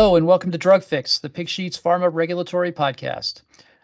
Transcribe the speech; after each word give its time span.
Hello, 0.00 0.16
and 0.16 0.26
welcome 0.26 0.50
to 0.50 0.56
Drug 0.56 0.82
Fix, 0.82 1.18
the 1.18 1.28
Pink 1.28 1.50
Sheet's 1.50 1.78
Pharma 1.78 2.08
Regulatory 2.10 2.72
Podcast. 2.72 3.42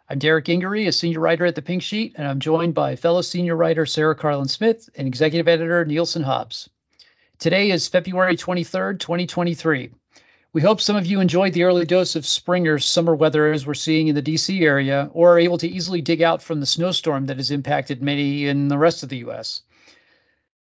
I'm 0.08 0.18
Derrick 0.18 0.46
Gingery, 0.46 0.86
a 0.86 0.92
senior 0.92 1.20
writer 1.20 1.44
at 1.44 1.54
the 1.54 1.60
Pink 1.60 1.82
Sheet, 1.82 2.14
and 2.16 2.26
I'm 2.26 2.40
joined 2.40 2.72
by 2.72 2.96
fellow 2.96 3.20
senior 3.20 3.54
writer 3.54 3.84
Sarah 3.84 4.16
Karlin-Smith 4.16 4.88
and 4.96 5.06
executive 5.06 5.46
editor 5.46 5.84
Nielsen 5.84 6.22
Hobbs. 6.22 6.70
Today 7.38 7.70
is 7.70 7.88
February 7.88 8.38
23rd, 8.38 8.98
2023. 8.98 9.90
We 10.54 10.62
hope 10.62 10.80
some 10.80 10.96
of 10.96 11.04
you 11.04 11.20
enjoyed 11.20 11.52
the 11.52 11.64
early 11.64 11.84
dose 11.84 12.16
of 12.16 12.24
spring 12.24 12.66
or 12.66 12.78
summer 12.78 13.14
weather 13.14 13.52
as 13.52 13.66
we're 13.66 13.74
seeing 13.74 14.08
in 14.08 14.14
the 14.14 14.22
DC 14.22 14.62
area, 14.62 15.10
or 15.12 15.34
are 15.34 15.38
able 15.38 15.58
to 15.58 15.68
easily 15.68 16.00
dig 16.00 16.22
out 16.22 16.40
from 16.40 16.60
the 16.60 16.66
snowstorm 16.66 17.26
that 17.26 17.36
has 17.36 17.50
impacted 17.50 18.00
many 18.00 18.46
in 18.46 18.68
the 18.68 18.78
rest 18.78 19.02
of 19.02 19.10
the 19.10 19.18
U.S. 19.18 19.60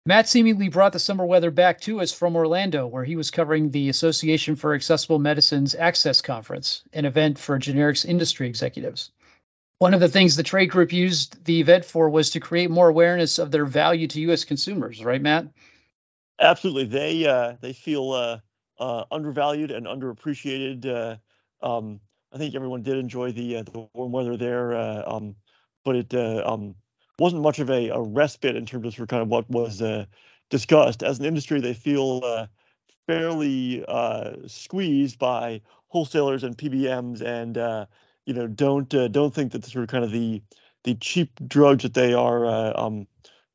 Matt 0.07 0.29
seemingly 0.29 0.69
brought 0.69 0.93
the 0.93 0.99
summer 0.99 1.27
weather 1.27 1.51
back 1.51 1.81
to 1.83 2.01
us 2.01 2.13
from 2.13 2.35
Orlando, 2.35 2.87
where 2.87 3.05
he 3.05 3.17
was 3.17 3.31
covering 3.31 3.71
the 3.71 3.91
Association 3.91 4.57
for 4.57 4.75
Accessible 4.75 5.19
Medicines 5.19 5.75
Access 5.75 6.23
Conference, 6.23 6.83
an 6.93 7.05
event 7.05 7.39
for 7.39 7.59
generics 7.59 8.07
industry 8.07 8.49
executives. 8.49 9.11
One 9.79 9.95
of 9.95 10.01
the 10.01 10.09
things 10.09 10.37
the 10.37 10.43
trade 10.43 10.71
group 10.71 10.93
used 10.93 11.45
the 11.45 11.61
event 11.61 11.85
for 11.85 12.09
was 12.09 12.31
to 12.31 12.41
create 12.41 12.71
more 12.71 12.89
awareness 12.89 13.39
of 13.39 13.51
their 13.51 13.67
value 13.67 14.07
to 14.09 14.21
U.S. 14.23 14.45
consumers, 14.45 15.05
right, 15.05 15.21
Matt? 15.21 15.49
Absolutely. 16.39 16.85
They 16.87 17.27
uh, 17.27 17.55
they 17.61 17.75
feel 17.75 18.13
uh, 18.13 18.39
uh, 18.79 19.05
undervalued 19.11 19.71
and 19.71 19.87
underappreciated. 19.87 20.87
Uh, 20.87 21.17
um, 21.67 22.01
I 22.33 22.39
think 22.39 22.55
everyone 22.55 22.83
did 22.83 22.97
enjoy 22.97 23.33
the 23.33 23.57
uh, 23.57 23.63
the 23.65 23.89
warm 23.93 24.13
weather 24.13 24.37
there, 24.37 24.75
uh, 24.75 25.03
um, 25.07 25.37
but 25.85 25.97
it 25.97 26.15
um, 26.15 26.75
wasn't 27.20 27.42
much 27.42 27.59
of 27.59 27.69
a, 27.69 27.90
a 27.90 28.01
respite 28.01 28.57
in 28.57 28.65
terms 28.65 28.99
of 28.99 29.09
kind 29.09 29.23
of 29.23 29.29
what 29.29 29.49
was 29.51 29.82
uh, 29.82 30.07
discussed. 30.49 31.02
As 31.02 31.18
an 31.18 31.27
industry, 31.27 31.60
they 31.60 31.74
feel 31.74 32.23
uh, 32.24 32.46
fairly 33.07 33.85
uh, 33.87 34.32
squeezed 34.46 35.18
by 35.18 35.60
wholesalers 35.88 36.45
and 36.45 36.57
PBMs, 36.57 37.21
and 37.21 37.59
uh, 37.59 37.85
you 38.24 38.32
know 38.32 38.46
don't 38.46 38.93
uh, 38.95 39.09
don't 39.09 39.35
think 39.35 39.52
that 39.52 39.66
sort 39.66 39.82
of 39.82 39.90
kind 39.90 40.02
of 40.02 40.10
the 40.10 40.43
the 40.85 40.95
cheap 40.95 41.38
drugs 41.46 41.82
that 41.82 41.93
they 41.93 42.15
are 42.15 42.46
uh, 42.46 42.73
um, 42.74 43.07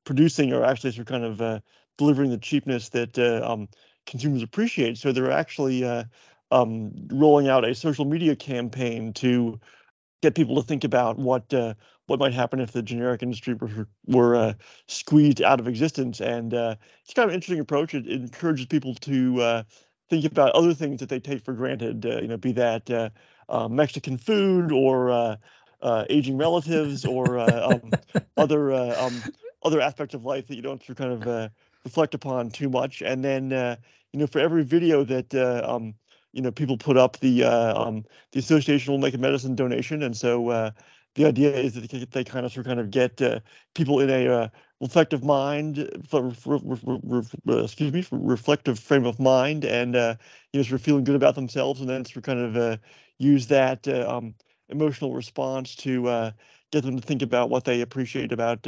producing 0.06 0.54
are 0.54 0.64
actually 0.64 0.92
sort 0.92 1.10
of 1.10 1.12
kind 1.12 1.26
of 1.26 1.64
delivering 1.98 2.30
the 2.30 2.38
cheapness 2.38 2.90
that 2.90 3.18
um, 3.18 3.68
consumers 4.06 4.44
appreciate. 4.44 5.00
So 5.00 5.12
they're 5.12 5.32
actually 5.32 5.84
um, 6.52 6.92
rolling 7.12 7.48
out 7.48 7.66
a 7.66 7.74
social 7.74 8.06
media 8.06 8.36
campaign 8.36 9.14
to 9.14 9.60
get 10.22 10.36
people 10.36 10.56
to 10.56 10.68
think 10.68 10.84
about 10.84 11.18
what 11.18 11.52
uh, 11.54 11.74
what 12.08 12.20
might 12.20 12.34
happen 12.34 12.60
if 12.60 12.72
the 12.72 12.82
generic 12.82 13.24
industry 13.24 13.56
were, 13.56 13.88
were 14.06 14.36
uh, 14.36 14.54
squeezed 14.88 15.42
out 15.42 15.60
of 15.60 15.68
existence. 15.68 16.22
And 16.22 16.54
uh, 16.54 16.76
it's 17.04 17.14
kind 17.14 17.26
of 17.26 17.30
an 17.30 17.36
interesting 17.36 17.60
approach. 17.60 17.94
It, 17.94 18.08
it 18.08 18.22
encourages 18.22 18.68
people 18.68 18.96
to 18.96 19.42
uh, 19.42 19.64
think 20.10 20.26
about 20.26 20.52
other 20.52 20.74
things 20.74 21.00
that 21.00 21.10
they 21.10 21.20
take 21.20 21.44
for 21.44 21.54
granted. 21.54 22.06
Uh, 22.06 22.22
you 22.22 22.28
know, 22.28 22.38
be 22.38 22.52
that 22.54 22.90
uh, 22.90 23.10
uh, 23.50 23.68
Mexican 23.68 24.18
food 24.18 24.72
or 24.72 25.38
aging 26.10 26.38
relatives 26.38 27.06
or 27.06 27.40
um, 27.40 27.92
other 28.38 28.74
um, 28.74 29.24
other 29.64 29.82
aspects 29.82 30.14
of 30.14 30.26
life 30.26 30.48
that 30.48 30.56
you 30.56 30.62
don't 30.62 30.84
kind 30.96 31.24
of 31.24 31.52
reflect 31.84 32.14
upon 32.14 32.52
too 32.52 32.70
much. 32.70 33.02
And 33.02 33.24
then 33.24 33.52
you 34.12 34.20
know, 34.20 34.28
for 34.28 34.40
every 34.40 34.64
video 34.64 35.04
that 35.04 35.34
um, 35.34 35.96
you 36.34 36.42
know 36.42 36.52
people 36.52 36.78
put 36.78 36.98
up 36.98 37.20
the 37.20 37.46
um, 37.46 38.06
the 38.32 38.40
association 38.40 38.92
will 38.94 39.00
make 39.00 39.16
a 39.16 39.18
medicine 39.18 39.56
donation, 39.56 40.04
and 40.04 40.16
so 40.16 40.72
the 41.16 41.26
idea 41.26 41.52
is 41.56 41.74
that 41.74 42.12
they, 42.12 42.24
kind 42.24 42.46
of 42.46 42.52
sort 42.52 42.66
of 42.66 42.70
kind 42.70 42.80
of 42.80 42.92
get 42.92 43.22
uh, 43.22 43.40
people 43.74 44.02
in 44.02 44.10
a 44.10 44.28
uh, 44.28 44.48
reflective 44.82 45.24
mind, 45.24 45.90
for, 46.08 46.32
for, 46.32 46.60
uh, 47.48 47.64
excuse 47.64 47.94
me, 47.94 48.06
reflective 48.12 48.78
frame 48.78 49.06
of 49.06 49.20
mind, 49.20 49.64
and 49.64 49.96
uh, 49.96 50.16
you 50.52 50.60
know 50.60 50.64
sort 50.64 50.80
of 50.80 50.82
feeling 50.82 51.06
good 51.06 51.16
about 51.16 51.36
themselves, 51.36 51.80
and 51.80 51.90
then 51.90 52.04
sort 52.04 52.18
of 52.18 52.24
kind 52.24 52.40
of 52.40 52.58
uh, 52.58 52.78
use 53.18 53.48
that 53.48 53.88
uh, 53.88 54.06
um, 54.08 54.36
emotional 54.70 55.14
response 55.14 55.76
to 55.76 56.34
get 56.72 56.84
them 56.84 57.00
to 57.00 57.02
think 57.02 57.22
about 57.22 57.50
what 57.50 57.64
they 57.64 57.80
appreciate 57.82 58.34
about 58.34 58.68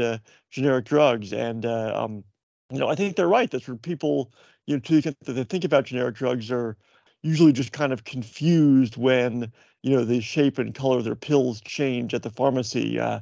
generic 0.49 0.85
drugs, 0.85 1.33
and 1.33 1.65
um, 1.65 2.23
you 2.71 2.79
know 2.79 2.87
I 2.87 2.95
think 2.95 3.17
they're 3.17 3.27
right 3.27 3.51
that 3.51 3.63
sort 3.63 3.77
of 3.77 3.81
people 3.81 4.31
you 4.67 4.75
know 4.75 4.79
to 4.79 4.91
the 4.93 4.97
extent 4.99 5.17
that 5.25 5.33
they 5.33 5.43
think 5.43 5.65
about 5.65 5.85
generic 5.85 6.15
drugs 6.15 6.49
are 6.49 6.77
usually 7.23 7.51
just 7.51 7.73
kind 7.73 7.91
of 7.91 8.05
confused 8.05 8.95
when 8.95 9.51
you 9.87 9.95
know 9.95 10.03
the 10.03 10.19
shape 10.19 10.57
and 10.57 10.75
color 10.75 10.97
of 10.97 11.05
their 11.05 11.15
pills 11.15 11.61
change 11.61 12.13
at 12.13 12.21
the 12.21 12.29
pharmacy. 12.29 12.99
Uh, 12.99 13.21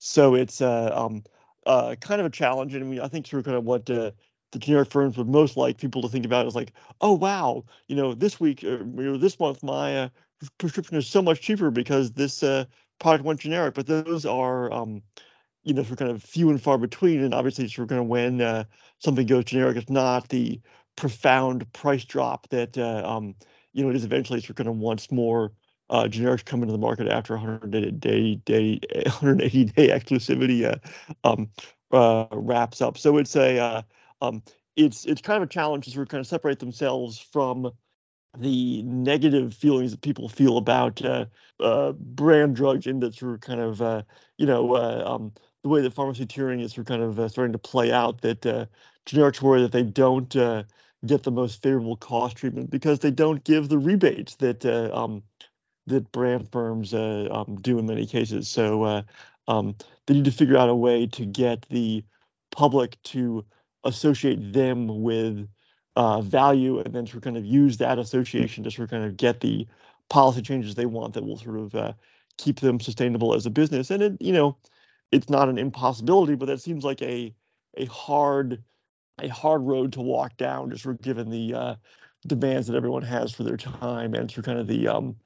so 0.00 0.34
it's 0.34 0.60
uh, 0.60 0.90
um, 0.92 1.22
uh, 1.66 1.94
kind 2.00 2.20
of 2.20 2.26
a 2.26 2.30
challenge. 2.30 2.74
And 2.74 2.82
I 2.82 2.86
mean, 2.86 3.00
I 3.00 3.06
think 3.06 3.28
sort 3.28 3.40
of 3.40 3.44
kind 3.44 3.56
of 3.56 3.64
what 3.64 3.88
uh, 3.88 4.10
the 4.50 4.58
generic 4.58 4.90
firms 4.90 5.16
would 5.16 5.28
most 5.28 5.56
like 5.56 5.78
people 5.78 6.02
to 6.02 6.08
think 6.08 6.24
about 6.24 6.48
is 6.48 6.56
like, 6.56 6.72
oh 7.00 7.12
wow, 7.12 7.64
you 7.86 7.94
know, 7.94 8.12
this 8.12 8.40
week 8.40 8.64
or 8.64 8.78
you 8.78 9.12
know, 9.12 9.16
this 9.18 9.38
month 9.38 9.62
my 9.62 9.98
uh, 9.98 10.08
prescription 10.58 10.96
is 10.96 11.06
so 11.06 11.22
much 11.22 11.42
cheaper 11.42 11.70
because 11.70 12.10
this 12.10 12.42
uh, 12.42 12.64
product 12.98 13.24
went 13.24 13.38
generic. 13.38 13.74
But 13.74 13.86
those 13.86 14.26
are 14.26 14.72
um, 14.72 15.02
you 15.62 15.74
know, 15.74 15.82
sort 15.82 15.92
of 15.92 15.98
kind 15.98 16.10
of 16.10 16.24
few 16.24 16.50
and 16.50 16.60
far 16.60 16.76
between. 16.76 17.22
And 17.22 17.34
obviously, 17.34 17.68
sort 17.68 17.84
of 17.84 17.90
kind 17.90 18.00
of 18.00 18.08
when 18.08 18.66
something 18.98 19.26
goes 19.26 19.44
generic, 19.44 19.76
it's 19.76 19.88
not 19.90 20.28
the 20.28 20.60
profound 20.96 21.72
price 21.72 22.04
drop 22.04 22.48
that 22.48 22.76
um, 22.78 23.36
you 23.72 23.84
know 23.84 23.90
it 23.90 23.96
is 23.96 24.04
eventually 24.04 24.40
sort 24.40 24.50
of 24.50 24.56
kind 24.56 24.68
of 24.68 24.76
once 24.76 25.12
more 25.12 25.52
uh, 25.90 26.04
generics 26.04 26.50
into 26.52 26.72
the 26.72 26.78
market 26.78 27.08
after 27.08 27.34
180 27.34 27.90
day, 27.90 28.34
day 28.44 28.80
180 29.04 29.64
day 29.64 29.88
exclusivity 29.88 30.64
uh, 30.64 31.28
um, 31.28 31.50
uh, 31.90 32.26
wraps 32.32 32.80
up. 32.80 32.96
So 32.96 33.18
it's 33.18 33.34
a 33.36 33.58
uh, 33.58 33.82
um, 34.22 34.42
it's 34.76 35.04
it's 35.04 35.20
kind 35.20 35.42
of 35.42 35.48
a 35.48 35.52
challenge 35.52 35.84
to 35.84 35.90
sort 35.90 36.06
of 36.06 36.08
kind 36.08 36.20
of 36.20 36.26
separate 36.26 36.60
themselves 36.60 37.18
from 37.18 37.72
the 38.38 38.82
negative 38.84 39.52
feelings 39.52 39.90
that 39.90 40.02
people 40.02 40.28
feel 40.28 40.56
about 40.56 41.04
uh, 41.04 41.24
uh, 41.58 41.90
brand 41.92 42.54
drugs 42.54 42.86
in 42.86 43.00
that 43.00 43.16
sort 43.16 43.34
of 43.34 43.40
kind 43.40 43.60
of 43.60 44.04
you 44.38 44.46
know 44.46 44.76
um, 44.76 45.32
the 45.64 45.68
way 45.68 45.82
that 45.82 45.92
pharmacy 45.92 46.24
tiering 46.24 46.62
is 46.62 46.72
sort 46.72 46.88
of 46.88 46.98
kind 46.98 47.02
of 47.02 47.30
starting 47.30 47.52
to 47.52 47.58
play 47.58 47.90
out 47.90 48.20
that 48.20 48.42
generics 49.04 49.42
worry 49.42 49.60
that 49.62 49.72
they 49.72 49.82
don't 49.82 50.32
get 51.06 51.22
the 51.24 51.32
most 51.32 51.60
favorable 51.60 51.96
cost 51.96 52.36
treatment 52.36 52.70
because 52.70 53.00
they 53.00 53.10
don't 53.10 53.42
give 53.42 53.68
the 53.68 53.78
rebates 53.78 54.36
that 54.36 54.64
um, 54.94 55.22
that 55.90 56.10
brand 56.12 56.50
firms 56.50 56.94
uh, 56.94 57.28
um, 57.30 57.56
do 57.60 57.78
in 57.78 57.86
many 57.86 58.06
cases. 58.06 58.48
So 58.48 58.82
uh, 58.82 59.02
um, 59.48 59.76
they 60.06 60.14
need 60.14 60.24
to 60.24 60.32
figure 60.32 60.56
out 60.56 60.68
a 60.68 60.74
way 60.74 61.06
to 61.08 61.26
get 61.26 61.66
the 61.70 62.04
public 62.50 63.00
to 63.04 63.44
associate 63.84 64.52
them 64.52 65.02
with 65.02 65.48
uh, 65.96 66.20
value 66.20 66.78
and 66.78 66.94
then 66.94 67.06
to 67.06 67.20
kind 67.20 67.36
of 67.36 67.44
use 67.44 67.76
that 67.78 67.98
association 67.98 68.64
to 68.64 68.70
sort 68.70 68.84
of 68.84 68.90
kind 68.90 69.04
of 69.04 69.16
get 69.16 69.40
the 69.40 69.66
policy 70.08 70.42
changes 70.42 70.74
they 70.74 70.86
want 70.86 71.14
that 71.14 71.24
will 71.24 71.38
sort 71.38 71.58
of 71.58 71.74
uh, 71.74 71.92
keep 72.38 72.60
them 72.60 72.80
sustainable 72.80 73.34
as 73.34 73.46
a 73.46 73.50
business. 73.50 73.90
And 73.90 74.02
it, 74.02 74.16
you 74.20 74.32
know, 74.32 74.56
it's 75.12 75.28
not 75.28 75.48
an 75.48 75.58
impossibility, 75.58 76.34
but 76.34 76.46
that 76.46 76.60
seems 76.60 76.84
like 76.84 77.02
a 77.02 77.34
a 77.76 77.84
hard 77.86 78.62
a 79.20 79.28
hard 79.28 79.62
road 79.62 79.92
to 79.92 80.00
walk 80.00 80.36
down, 80.36 80.70
just 80.70 80.82
sort 80.82 80.96
of 80.96 81.02
given 81.02 81.30
the 81.30 81.54
uh, 81.54 81.74
demands 82.26 82.66
that 82.66 82.76
everyone 82.76 83.02
has 83.02 83.32
for 83.32 83.44
their 83.44 83.56
time 83.56 84.14
and 84.14 84.30
through 84.30 84.42
kind 84.42 84.58
of 84.58 84.66
the 84.66 84.88
um, 84.88 85.16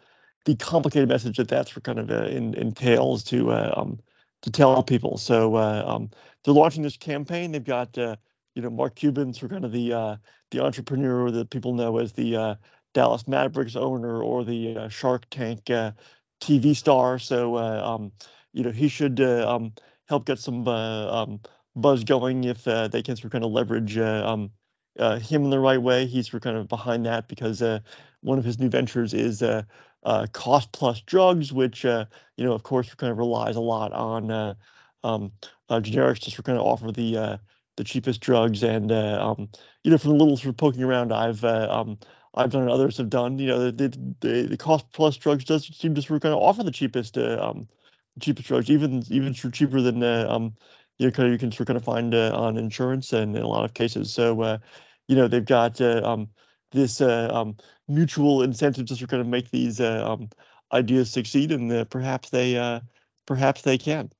the 0.44 0.56
complicated 0.56 1.08
message 1.08 1.36
that 1.38 1.48
that's 1.48 1.72
kind 1.78 1.98
of 1.98 2.10
uh, 2.10 2.24
in, 2.24 2.54
entails 2.54 3.24
to 3.24 3.50
uh, 3.50 3.74
um, 3.76 3.98
to 4.42 4.50
tell 4.50 4.82
people. 4.82 5.16
So 5.16 5.56
uh, 5.56 5.84
um, 5.86 6.10
they're 6.44 6.54
launching 6.54 6.82
this 6.82 6.96
campaign. 6.96 7.52
They've 7.52 7.64
got 7.64 7.96
uh, 7.96 8.16
you 8.54 8.62
know 8.62 8.70
Mark 8.70 8.94
Cuban, 8.96 9.32
sort 9.32 9.52
of 9.52 9.56
kind 9.56 9.64
of 9.64 9.72
the 9.72 10.18
the 10.50 10.62
entrepreneur 10.62 11.30
that 11.30 11.50
people 11.50 11.74
know 11.74 11.98
as 11.98 12.12
the 12.12 12.58
Dallas 12.92 13.26
Mavericks 13.26 13.76
owner 13.76 14.22
or 14.22 14.44
the 14.44 14.88
Shark 14.88 15.26
Tank 15.30 15.64
TV 16.40 16.76
star. 16.76 17.18
So 17.18 17.56
um, 17.58 18.12
you 18.52 18.62
know 18.62 18.70
he 18.70 18.88
should 18.88 19.20
um, 19.20 19.72
help 20.08 20.26
get 20.26 20.38
some 20.38 20.66
um, 20.68 21.40
buzz 21.74 22.04
going 22.04 22.44
if 22.44 22.64
they 22.64 23.02
can 23.02 23.16
sort 23.16 23.26
of 23.26 23.30
kind 23.32 23.44
of 23.44 23.50
leverage 23.50 23.96
um, 24.98 25.20
him 25.20 25.44
in 25.44 25.50
the 25.50 25.58
right 25.58 25.80
way. 25.80 26.06
He's 26.06 26.30
kind 26.30 26.56
of 26.56 26.68
behind 26.68 27.06
that 27.06 27.28
because 27.28 27.62
one 28.20 28.38
of 28.38 28.44
his 28.44 28.58
new 28.58 28.68
ventures 28.68 29.14
is 29.14 29.42
uh, 30.04 30.26
cost 30.32 30.72
plus 30.72 31.00
drugs, 31.00 31.52
which 31.52 31.84
uh, 31.84 32.04
you 32.36 32.44
know, 32.44 32.52
of 32.52 32.62
course, 32.62 32.92
kind 32.94 33.10
of 33.10 33.18
relies 33.18 33.56
a 33.56 33.60
lot 33.60 33.92
on 33.92 34.30
uh, 34.30 34.54
um, 35.02 35.32
uh, 35.68 35.80
generics 35.80 36.20
just 36.20 36.36
for 36.36 36.42
kind 36.42 36.58
of 36.58 36.64
offer 36.64 36.92
the 36.92 37.16
uh, 37.16 37.36
the 37.76 37.84
cheapest 37.84 38.20
drugs. 38.20 38.62
And 38.62 38.92
uh, 38.92 39.34
um, 39.38 39.48
you 39.82 39.90
know, 39.90 39.98
from 39.98 40.10
the 40.10 40.16
little 40.16 40.36
sort 40.36 40.50
of 40.50 40.56
poking 40.56 40.82
around 40.82 41.12
I've 41.12 41.44
um, 41.44 41.98
I've 42.34 42.50
done 42.50 42.62
and 42.62 42.70
others 42.70 42.98
have 42.98 43.10
done, 43.10 43.38
you 43.38 43.48
know, 43.48 43.70
the 43.70 44.14
the, 44.20 44.42
the 44.42 44.56
cost 44.56 44.90
plus 44.92 45.16
drugs 45.16 45.44
does 45.44 45.66
seem 45.66 45.94
to 45.94 46.02
sort 46.02 46.16
of 46.16 46.22
kind 46.22 46.34
of 46.34 46.42
offer 46.42 46.62
the 46.62 46.70
cheapest 46.70 47.16
um, 47.18 47.68
cheapest 48.20 48.48
drugs, 48.48 48.70
even 48.70 49.02
even 49.08 49.32
cheaper 49.34 49.80
than 49.80 50.02
um, 50.02 50.54
you 50.98 51.06
know, 51.06 51.10
kind 51.10 51.26
of 51.26 51.32
you 51.32 51.38
can 51.38 51.50
sort 51.50 51.62
of 51.62 51.66
kind 51.66 51.76
of 51.76 51.84
find 51.84 52.14
on 52.14 52.56
insurance 52.56 53.12
and 53.12 53.36
in 53.36 53.42
a 53.42 53.48
lot 53.48 53.64
of 53.64 53.74
cases. 53.74 54.12
So 54.12 54.60
you 55.08 55.16
know, 55.16 55.28
they've 55.28 55.44
got 55.44 55.80
um, 55.80 56.28
this 56.74 57.00
uh, 57.00 57.30
um, 57.32 57.56
mutual 57.88 58.42
incentive 58.42 58.86
to 58.86 58.96
sort 58.96 59.12
of 59.14 59.26
make 59.26 59.50
these 59.50 59.80
uh, 59.80 60.12
um, 60.12 60.28
ideas 60.72 61.10
succeed, 61.10 61.52
and 61.52 61.72
uh, 61.72 61.84
perhaps 61.84 62.30
they 62.30 62.58
uh, 62.58 62.80
perhaps 63.26 63.62
they 63.62 63.78
can. 63.78 64.10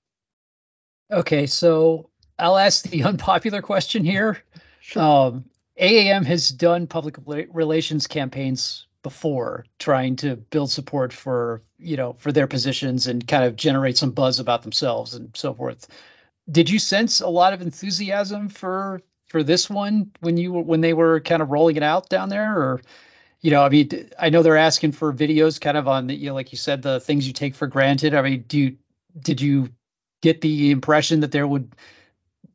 Okay, 1.11 1.47
so 1.47 2.09
I'll 2.39 2.57
ask 2.57 2.89
the 2.89 3.05
unpopular 3.05 3.61
question 3.61 4.05
here. 4.05 4.43
Sure. 4.81 5.03
Um, 5.03 5.45
AAM 5.79 6.25
has 6.25 6.51
done 6.51 6.87
public 6.87 7.17
relations 7.27 8.07
campaigns 8.07 8.87
before 9.03 9.67
trying 9.79 10.17
to 10.17 10.37
build 10.37 10.71
support 10.71 11.13
for 11.13 11.61
you 11.79 11.97
know 11.97 12.15
for 12.15 12.33
their 12.33 12.47
positions 12.47 13.07
and 13.07 13.27
kind 13.27 13.45
of 13.45 13.57
generate 13.57 13.99
some 13.99 14.13
buzz 14.13 14.39
about 14.39 14.63
themselves 14.63 15.15
and 15.15 15.37
so 15.37 15.53
forth 15.53 15.89
did 16.51 16.71
you 16.71 16.79
sense 16.79 17.21
a 17.21 17.29
lot 17.29 17.53
of 17.53 17.63
enthusiasm 17.63 18.49
for 18.49 19.01
for 19.29 19.43
this 19.43 19.69
one 19.69 20.11
when 20.21 20.37
you 20.37 20.53
when 20.53 20.81
they 20.81 20.93
were 20.93 21.21
kind 21.21 21.43
of 21.43 21.51
rolling 21.51 21.77
it 21.77 21.83
out 21.83 22.09
down 22.09 22.29
there? 22.29 22.57
Or 22.57 22.81
you 23.41 23.51
know 23.51 23.63
i 23.63 23.69
mean 23.69 24.11
i 24.19 24.31
know 24.31 24.43
they're 24.43 24.57
asking 24.57 24.93
for 24.93 25.13
videos 25.13 25.61
kind 25.61 25.77
of 25.77 25.87
on 25.87 26.07
the 26.07 26.15
you 26.15 26.29
know 26.29 26.35
like 26.35 26.51
you 26.51 26.59
said 26.59 26.81
the 26.81 26.99
things 27.01 27.27
you 27.27 27.33
take 27.33 27.55
for 27.55 27.67
granted. 27.67 28.15
I 28.15 28.23
mean 28.23 28.45
do 28.47 28.59
you 28.59 28.77
did 29.19 29.41
you 29.41 29.71
get 30.23 30.41
the 30.41 30.71
impression 30.71 31.21
that 31.21 31.33
there 31.33 31.47
would 31.47 31.75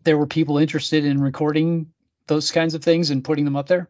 there 0.04 0.18
were 0.18 0.28
people 0.28 0.58
interested 0.58 1.06
in 1.06 1.22
recording 1.22 1.92
those 2.28 2.52
kinds 2.52 2.74
of 2.74 2.84
things 2.84 3.10
and 3.10 3.24
putting 3.24 3.46
them 3.46 3.56
up 3.56 3.68
there? 3.68 3.90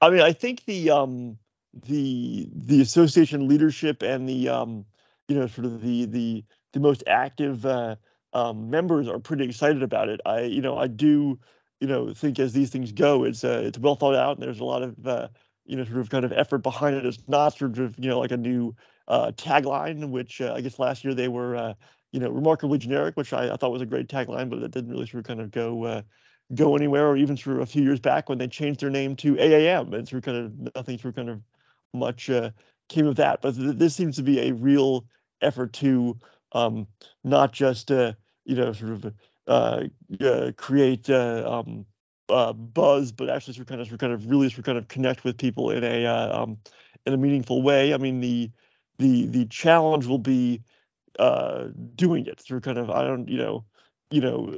I 0.00 0.10
mean 0.10 0.20
i 0.20 0.32
think 0.32 0.64
the 0.64 0.90
um 0.90 1.38
the 1.82 2.48
the 2.54 2.80
association 2.80 3.48
leadership 3.48 4.02
and 4.02 4.28
the 4.28 4.48
um, 4.48 4.84
you 5.28 5.36
know 5.36 5.46
sort 5.46 5.66
of 5.66 5.82
the 5.82 6.06
the 6.06 6.44
the 6.72 6.80
most 6.80 7.04
active 7.06 7.66
uh, 7.66 7.96
um, 8.34 8.68
members 8.68 9.08
are 9.08 9.18
pretty 9.18 9.44
excited 9.44 9.82
about 9.82 10.08
it. 10.08 10.20
I 10.26 10.42
you 10.42 10.60
know 10.60 10.76
I 10.76 10.88
do 10.88 11.38
you 11.80 11.88
know 11.88 12.12
think 12.12 12.38
as 12.38 12.52
these 12.52 12.70
things 12.70 12.92
go, 12.92 13.24
it's 13.24 13.44
uh, 13.44 13.62
it's 13.64 13.78
well 13.78 13.94
thought 13.94 14.14
out 14.14 14.36
and 14.36 14.42
there's 14.42 14.60
a 14.60 14.64
lot 14.64 14.82
of 14.82 15.06
uh, 15.06 15.28
you 15.64 15.76
know 15.76 15.84
sort 15.84 15.98
of 15.98 16.10
kind 16.10 16.24
of 16.24 16.32
effort 16.32 16.58
behind 16.58 16.96
it. 16.96 17.06
It's 17.06 17.22
not 17.28 17.56
sort 17.56 17.78
of 17.78 17.98
you 17.98 18.10
know 18.10 18.18
like 18.18 18.32
a 18.32 18.36
new 18.36 18.74
uh, 19.08 19.32
tagline, 19.36 20.10
which 20.10 20.40
uh, 20.40 20.52
I 20.54 20.60
guess 20.60 20.78
last 20.78 21.04
year 21.04 21.14
they 21.14 21.28
were 21.28 21.56
uh, 21.56 21.74
you 22.12 22.20
know 22.20 22.30
remarkably 22.30 22.78
generic, 22.78 23.16
which 23.16 23.32
I, 23.32 23.52
I 23.52 23.56
thought 23.56 23.72
was 23.72 23.82
a 23.82 23.86
great 23.86 24.08
tagline, 24.08 24.50
but 24.50 24.58
it 24.62 24.72
didn't 24.72 24.90
really 24.90 25.06
sort 25.06 25.20
of 25.20 25.26
kind 25.26 25.40
of 25.40 25.50
go 25.50 25.84
uh, 25.84 26.02
go 26.54 26.76
anywhere, 26.76 27.06
or 27.06 27.16
even 27.16 27.36
through 27.36 27.62
a 27.62 27.66
few 27.66 27.82
years 27.82 28.00
back 28.00 28.28
when 28.28 28.38
they 28.38 28.48
changed 28.48 28.80
their 28.80 28.90
name 28.90 29.16
to 29.16 29.36
AAM, 29.36 29.94
and 29.94 30.06
through 30.08 30.20
kind 30.22 30.38
of 30.38 30.74
nothing 30.74 30.98
through 30.98 31.12
kind 31.12 31.30
of 31.30 31.40
much 31.92 32.28
came 32.88 33.06
of 33.06 33.16
that. 33.16 33.40
But 33.42 33.56
th- 33.56 33.76
this 33.76 33.94
seems 33.94 34.16
to 34.16 34.22
be 34.22 34.40
a 34.40 34.52
real 34.52 35.06
effort 35.40 35.72
to 35.74 36.18
um, 36.52 36.86
not 37.22 37.52
just 37.52 37.90
uh, 37.90 38.12
you 38.44 38.56
know 38.56 38.72
sort 38.72 38.92
of 38.92 39.14
uh, 39.46 39.82
uh 40.20 40.52
create 40.56 41.08
uh, 41.10 41.44
um, 41.46 41.86
uh, 42.28 42.52
buzz, 42.52 43.12
but 43.12 43.28
actually 43.28 43.54
sort 43.54 43.62
of 43.62 43.68
kind 43.68 43.80
of, 43.80 43.86
sort 43.86 43.94
of 43.94 44.00
kind 44.00 44.12
of 44.12 44.30
really 44.30 44.48
sort 44.48 44.60
of 44.60 44.64
kind 44.64 44.78
of 44.78 44.88
connect 44.88 45.24
with 45.24 45.38
people 45.38 45.70
in 45.70 45.84
a 45.84 46.06
um, 46.06 46.58
in 47.06 47.12
a 47.12 47.16
meaningful 47.16 47.62
way. 47.62 47.94
I 47.94 47.98
mean 47.98 48.20
the 48.20 48.50
the 48.98 49.26
the 49.26 49.46
challenge 49.46 50.06
will 50.06 50.18
be 50.18 50.62
doing 51.96 52.26
it 52.26 52.40
through 52.40 52.60
kind 52.60 52.78
of 52.78 52.90
I 52.90 53.02
don't 53.02 53.28
you 53.28 53.38
know 53.38 53.64
you 54.10 54.20
know 54.20 54.56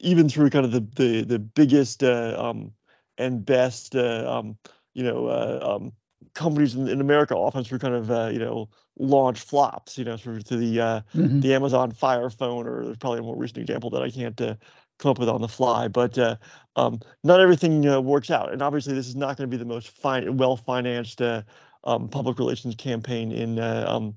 even 0.00 0.28
through 0.28 0.50
kind 0.50 0.64
of 0.64 0.72
the 0.72 0.86
the 0.96 1.24
the 1.24 1.38
biggest 1.38 2.02
um, 2.02 2.72
and 3.18 3.44
best 3.44 3.94
um, 3.96 4.56
you 4.94 5.02
know 5.02 5.30
um, 5.60 5.92
companies 6.34 6.74
in, 6.74 6.88
in 6.88 7.00
America 7.00 7.34
often 7.34 7.64
through 7.64 7.78
kind 7.78 7.94
of 7.94 8.10
uh, 8.10 8.30
you 8.32 8.38
know 8.38 8.68
launch 8.98 9.40
flops, 9.40 9.98
you 9.98 10.04
know, 10.04 10.16
through 10.16 10.40
to 10.42 10.56
the 10.56 10.80
uh, 10.80 11.00
mm-hmm. 11.14 11.40
the 11.40 11.54
Amazon 11.54 11.90
Fire 11.92 12.30
Phone, 12.30 12.66
or 12.66 12.84
there's 12.84 12.96
probably 12.96 13.20
a 13.20 13.22
more 13.22 13.36
recent 13.36 13.58
example 13.58 13.90
that 13.90 14.02
I 14.02 14.10
can't 14.10 14.40
uh, 14.40 14.54
come 14.98 15.10
up 15.10 15.18
with 15.18 15.28
on 15.28 15.40
the 15.40 15.48
fly. 15.48 15.88
But 15.88 16.16
uh, 16.18 16.36
um, 16.76 17.00
not 17.24 17.40
everything 17.40 17.86
uh, 17.86 18.00
works 18.00 18.30
out, 18.30 18.52
and 18.52 18.62
obviously 18.62 18.94
this 18.94 19.08
is 19.08 19.16
not 19.16 19.36
going 19.36 19.50
to 19.50 19.54
be 19.54 19.58
the 19.58 19.68
most 19.68 19.88
fine, 19.88 20.36
well 20.36 20.56
financed 20.56 21.20
uh, 21.20 21.42
um, 21.84 22.08
public 22.08 22.38
relations 22.38 22.74
campaign 22.76 23.32
in 23.32 23.58
um, 23.58 24.14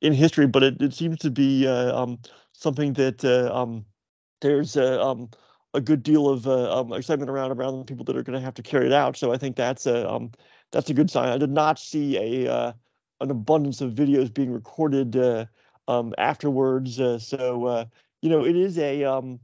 in 0.00 0.12
history, 0.12 0.46
but 0.46 0.62
it, 0.62 0.80
it 0.80 0.94
seems 0.94 1.18
to 1.18 1.30
be 1.30 1.66
um, 1.66 2.18
something 2.52 2.92
that 2.94 3.24
um, 3.24 3.84
there's 4.40 4.76
um, 4.76 5.28
a 5.74 5.80
good 5.80 6.02
deal 6.02 6.28
of 6.28 6.92
excitement 6.92 7.30
around 7.30 7.50
around 7.50 7.78
the 7.78 7.84
people 7.84 8.04
that 8.04 8.16
are 8.16 8.22
going 8.22 8.38
to 8.38 8.44
have 8.44 8.54
to 8.54 8.62
carry 8.62 8.86
it 8.86 8.92
out. 8.92 9.16
So 9.16 9.32
I 9.32 9.38
think 9.38 9.56
that's 9.56 9.86
a 9.86 10.28
that's 10.72 10.90
a 10.90 10.94
good 10.94 11.10
sign. 11.10 11.28
I 11.28 11.38
did 11.38 11.50
not 11.50 11.78
see 11.78 12.16
a 12.46 12.52
uh, 12.52 12.72
an 13.20 13.30
abundance 13.30 13.80
of 13.80 13.92
videos 13.92 14.32
being 14.32 14.52
recorded 14.52 15.16
uh, 15.16 15.46
um, 15.86 16.14
afterwards. 16.18 17.00
Uh, 17.00 17.18
so 17.18 17.66
uh, 17.66 17.84
you 18.22 18.30
know, 18.30 18.44
it 18.44 18.56
is 18.56 18.78
a 18.78 19.04
um, 19.04 19.40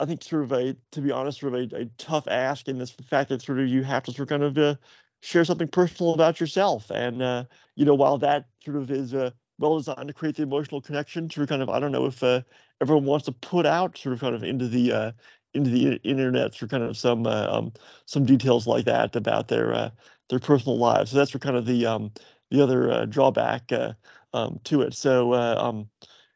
I 0.00 0.06
think 0.06 0.22
sort 0.22 0.44
of 0.44 0.52
a 0.52 0.76
to 0.92 1.00
be 1.00 1.10
honest, 1.10 1.40
sort 1.40 1.54
of 1.54 1.72
a, 1.72 1.76
a 1.76 1.84
tough 1.98 2.28
ask 2.28 2.68
in 2.68 2.78
this 2.78 2.90
fact 2.90 3.30
that 3.30 3.42
sort 3.42 3.58
of 3.58 3.68
you 3.68 3.82
have 3.82 4.04
to 4.04 4.12
sort 4.12 4.30
of 4.30 4.40
kind 4.40 4.42
of 4.42 4.58
uh, 4.58 4.74
share 5.20 5.44
something 5.44 5.68
personal 5.68 6.14
about 6.14 6.40
yourself. 6.40 6.90
And 6.90 7.22
uh, 7.22 7.44
you 7.74 7.84
know, 7.84 7.94
while 7.94 8.18
that 8.18 8.46
sort 8.64 8.76
of 8.76 8.90
is 8.90 9.14
well 9.58 9.78
designed 9.78 10.08
to 10.08 10.14
create 10.14 10.36
the 10.36 10.44
emotional 10.44 10.80
connection, 10.80 11.28
to 11.30 11.46
kind 11.46 11.62
of 11.62 11.68
I 11.68 11.80
don't 11.80 11.92
know 11.92 12.06
if 12.06 12.22
everyone 12.80 13.04
wants 13.04 13.26
to 13.26 13.32
put 13.32 13.66
out 13.66 13.98
sort 13.98 14.12
of 14.12 14.20
kind 14.20 14.34
of 14.34 14.44
into 14.44 14.68
the 14.68 15.14
into 15.54 15.70
the 15.70 15.94
internet 16.04 16.54
for 16.54 16.66
kind 16.66 16.82
of 16.82 16.96
some 16.96 17.26
uh, 17.26 17.48
um, 17.50 17.72
some 18.06 18.24
details 18.24 18.66
like 18.66 18.84
that 18.84 19.16
about 19.16 19.48
their 19.48 19.72
uh, 19.72 19.90
their 20.28 20.38
personal 20.38 20.78
lives. 20.78 21.10
So 21.10 21.16
that's 21.18 21.30
for 21.30 21.38
kind 21.38 21.56
of 21.56 21.66
the 21.66 21.86
um, 21.86 22.12
the 22.50 22.62
other 22.62 22.90
uh, 22.90 23.04
drawback 23.06 23.70
uh, 23.72 23.92
um, 24.32 24.60
to 24.64 24.82
it. 24.82 24.94
So 24.94 25.32
uh, 25.32 25.56
um, 25.58 25.88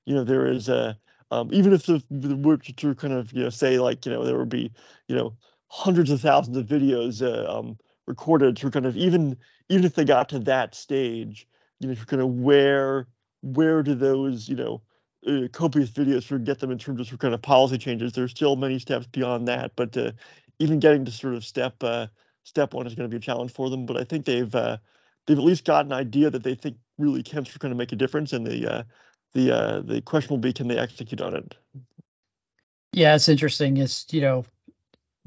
you 0.06 0.14
know 0.14 0.24
there 0.24 0.46
is 0.46 0.68
a 0.68 0.98
um, 1.30 1.48
even 1.52 1.72
if 1.72 1.86
the, 1.86 2.02
the 2.10 2.36
were 2.36 2.58
to 2.58 2.94
kind 2.94 3.14
of 3.14 3.32
you 3.32 3.42
know 3.44 3.50
say 3.50 3.78
like 3.78 4.04
you 4.06 4.12
know 4.12 4.24
there 4.24 4.38
would 4.38 4.48
be 4.48 4.72
you 5.08 5.16
know 5.16 5.34
hundreds 5.68 6.10
of 6.10 6.20
thousands 6.20 6.56
of 6.56 6.66
videos 6.66 7.22
uh, 7.22 7.50
um, 7.58 7.78
recorded 8.06 8.56
to 8.58 8.70
kind 8.70 8.86
of 8.86 8.96
even 8.96 9.36
even 9.68 9.84
if 9.84 9.94
they 9.94 10.04
got 10.04 10.28
to 10.28 10.38
that 10.40 10.74
stage, 10.74 11.46
you 11.80 11.88
know, 11.88 11.94
kind 12.06 12.22
of 12.22 12.28
where 12.28 13.06
where 13.42 13.82
do 13.82 13.94
those 13.94 14.48
you 14.48 14.56
know 14.56 14.82
uh, 15.26 15.48
copious 15.52 15.90
videos 15.90 16.24
for 16.24 16.38
get 16.38 16.58
them 16.60 16.70
in 16.70 16.78
terms 16.78 17.00
of 17.00 17.06
sort 17.06 17.14
of 17.14 17.20
kind 17.20 17.34
of 17.34 17.42
policy 17.42 17.78
changes. 17.78 18.12
There's 18.12 18.30
still 18.30 18.56
many 18.56 18.78
steps 18.78 19.06
beyond 19.06 19.48
that, 19.48 19.72
but 19.76 19.96
uh, 19.96 20.12
even 20.58 20.80
getting 20.80 21.04
to 21.04 21.10
sort 21.10 21.34
of 21.34 21.44
step 21.44 21.82
uh, 21.82 22.08
step 22.44 22.74
one 22.74 22.86
is 22.86 22.94
going 22.94 23.08
to 23.08 23.12
be 23.12 23.18
a 23.18 23.20
challenge 23.20 23.52
for 23.52 23.70
them. 23.70 23.86
But 23.86 23.96
I 23.96 24.04
think 24.04 24.24
they've 24.24 24.54
uh, 24.54 24.78
they've 25.26 25.38
at 25.38 25.44
least 25.44 25.64
got 25.64 25.86
an 25.86 25.92
idea 25.92 26.30
that 26.30 26.42
they 26.42 26.54
think 26.54 26.76
really 26.98 27.20
of 27.20 27.58
kind 27.58 27.72
of 27.72 27.78
make 27.78 27.92
a 27.92 27.96
difference, 27.96 28.32
and 28.32 28.46
the 28.46 28.72
uh, 28.72 28.82
the 29.34 29.56
uh, 29.56 29.80
the 29.80 30.00
question 30.02 30.30
will 30.30 30.38
be 30.38 30.52
can 30.52 30.68
they 30.68 30.78
execute 30.78 31.20
on 31.20 31.36
it. 31.36 31.54
Yeah, 32.92 33.14
it's 33.14 33.28
interesting. 33.28 33.76
It's 33.78 34.06
you 34.12 34.20
know 34.20 34.44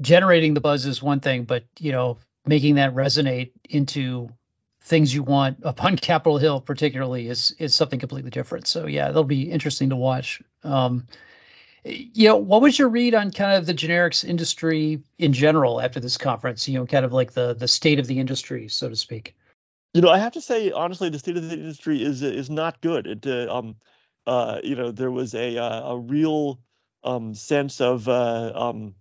generating 0.00 0.54
the 0.54 0.60
buzz 0.60 0.86
is 0.86 1.02
one 1.02 1.20
thing, 1.20 1.44
but 1.44 1.64
you 1.78 1.92
know 1.92 2.18
making 2.46 2.76
that 2.76 2.94
resonate 2.94 3.52
into 3.68 4.28
things 4.82 5.12
you 5.12 5.22
want 5.22 5.58
upon 5.62 5.96
Capitol 5.96 6.38
Hill, 6.38 6.60
particularly, 6.60 7.28
is 7.28 7.54
is 7.58 7.74
something 7.74 7.98
completely 7.98 8.30
different. 8.30 8.66
So 8.66 8.86
yeah, 8.86 9.06
that'll 9.06 9.24
be 9.24 9.50
interesting 9.50 9.90
to 9.90 9.96
watch. 9.96 10.40
Um, 10.62 11.06
you 11.86 12.28
know, 12.28 12.36
what 12.36 12.62
was 12.62 12.78
your 12.78 12.88
read 12.88 13.14
on 13.14 13.30
kind 13.30 13.56
of 13.56 13.66
the 13.66 13.74
generics 13.74 14.24
industry 14.24 15.02
in 15.18 15.32
general 15.32 15.80
after 15.80 16.00
this 16.00 16.18
conference? 16.18 16.68
You 16.68 16.78
know, 16.78 16.86
kind 16.86 17.04
of 17.04 17.12
like 17.12 17.32
the 17.32 17.54
the 17.54 17.68
state 17.68 17.98
of 17.98 18.06
the 18.06 18.18
industry, 18.18 18.68
so 18.68 18.88
to 18.88 18.96
speak. 18.96 19.36
You 19.94 20.00
know, 20.00 20.10
I 20.10 20.18
have 20.18 20.32
to 20.32 20.40
say 20.40 20.72
honestly, 20.72 21.08
the 21.08 21.18
state 21.18 21.36
of 21.36 21.48
the 21.48 21.54
industry 21.54 22.02
is 22.02 22.22
is 22.22 22.50
not 22.50 22.80
good. 22.80 23.06
It 23.06 23.26
uh, 23.26 23.56
um, 23.56 23.76
uh, 24.26 24.60
you 24.64 24.74
know, 24.74 24.90
there 24.90 25.10
was 25.10 25.34
a 25.34 25.56
uh, 25.58 25.92
a 25.92 25.98
real 25.98 26.60
um 27.04 27.34
sense 27.34 27.80
of 27.80 28.08
uh, 28.08 28.52
um 28.54 28.94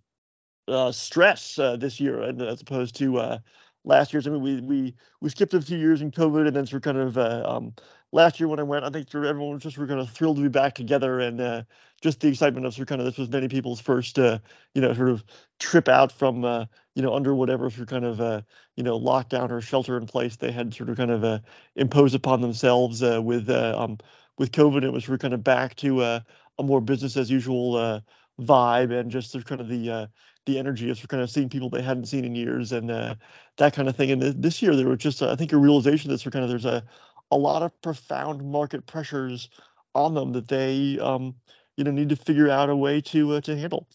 uh, 0.67 0.91
stress 0.91 1.59
uh, 1.59 1.77
this 1.77 1.99
year, 1.99 2.21
as 2.21 2.61
opposed 2.61 2.95
to 2.95 3.17
uh, 3.17 3.37
last 3.83 4.13
year's. 4.13 4.27
I 4.27 4.31
mean, 4.31 4.41
we 4.41 4.61
we 4.61 4.95
we 5.21 5.29
skipped 5.29 5.53
a 5.53 5.61
few 5.61 5.77
years 5.77 6.01
in 6.01 6.11
COVID, 6.11 6.47
and 6.47 6.55
then 6.55 6.65
sort 6.65 6.85
of 6.85 6.93
kind 6.93 6.97
of 6.97 7.17
uh, 7.17 7.43
um, 7.45 7.73
last 8.15 8.39
year 8.39 8.47
when 8.47 8.59
I 8.59 8.63
went, 8.63 8.85
I 8.85 8.89
think 8.89 9.13
everyone 9.13 9.53
was 9.53 9.63
just 9.63 9.77
kind 9.77 9.91
of 9.91 10.09
thrilled 10.09 10.37
to 10.37 10.41
be 10.41 10.47
back 10.47 10.73
together, 10.73 11.19
and 11.19 11.39
uh, 11.41 11.63
just 12.01 12.21
the 12.21 12.29
excitement 12.29 12.65
of 12.65 12.73
sort 12.73 12.83
of 12.83 12.87
kind 12.87 13.01
of 13.01 13.05
this 13.05 13.17
was 13.17 13.29
many 13.29 13.49
people's 13.49 13.81
first, 13.81 14.17
uh, 14.17 14.39
you 14.73 14.81
know, 14.81 14.93
sort 14.93 15.09
of 15.09 15.23
trip 15.59 15.89
out 15.89 16.13
from, 16.13 16.45
uh, 16.45 16.65
you 16.95 17.03
know, 17.03 17.13
under 17.13 17.35
whatever 17.35 17.69
sort 17.69 17.81
of 17.81 17.87
kind 17.87 18.05
of, 18.05 18.21
uh, 18.21 18.41
you 18.77 18.83
know, 18.83 18.97
lockdown 18.97 19.51
or 19.51 19.59
shelter 19.59 19.97
in 19.97 20.07
place 20.07 20.37
they 20.37 20.51
had 20.51 20.73
sort 20.73 20.89
of 20.89 20.95
kind 20.95 21.11
of 21.11 21.23
uh, 21.25 21.39
imposed 21.75 22.15
upon 22.15 22.39
themselves 22.39 23.03
uh, 23.03 23.21
with 23.21 23.49
uh, 23.49 23.75
um, 23.77 23.97
with 24.37 24.53
COVID. 24.53 24.83
It 24.83 24.93
was 24.93 25.03
sort 25.03 25.15
of 25.15 25.19
kind 25.21 25.33
of 25.33 25.43
back 25.43 25.75
to 25.77 26.01
uh, 26.01 26.19
a 26.57 26.63
more 26.63 26.79
business 26.81 27.17
as 27.17 27.29
usual 27.29 27.75
uh, 27.75 27.99
vibe, 28.39 28.97
and 28.97 29.11
just 29.11 29.31
sort 29.31 29.43
of 29.43 29.47
kind 29.49 29.59
of 29.59 29.67
the 29.67 29.91
uh, 29.91 30.07
the 30.45 30.57
energy 30.59 30.89
of 30.89 31.07
kind 31.07 31.23
of 31.23 31.29
seeing 31.29 31.49
people 31.49 31.69
they 31.69 31.81
hadn't 31.81 32.05
seen 32.05 32.23
in 32.23 32.35
years 32.35 32.71
and 32.71 32.91
uh, 32.91 33.15
that 33.57 33.73
kind 33.73 33.89
of 33.89 33.95
thing. 33.95 34.11
And 34.11 34.21
this 34.21 34.61
year 34.61 34.75
there 34.75 34.87
was 34.87 34.99
just, 34.99 35.21
I 35.21 35.35
think, 35.35 35.51
a 35.53 35.57
realization 35.57 36.11
that 36.11 36.23
kind 36.31 36.43
of 36.43 36.49
there's 36.49 36.65
a 36.65 36.83
a 37.31 37.37
lot 37.37 37.61
of 37.63 37.81
profound 37.81 38.43
market 38.43 38.85
pressures 38.85 39.49
on 39.93 40.13
them 40.13 40.33
that 40.33 40.47
they 40.47 40.99
um, 40.99 41.35
you 41.77 41.83
know 41.83 41.91
need 41.91 42.09
to 42.09 42.15
figure 42.15 42.49
out 42.49 42.69
a 42.69 42.75
way 42.75 43.01
to 43.01 43.33
uh, 43.33 43.41
to 43.41 43.57
handle. 43.57 43.87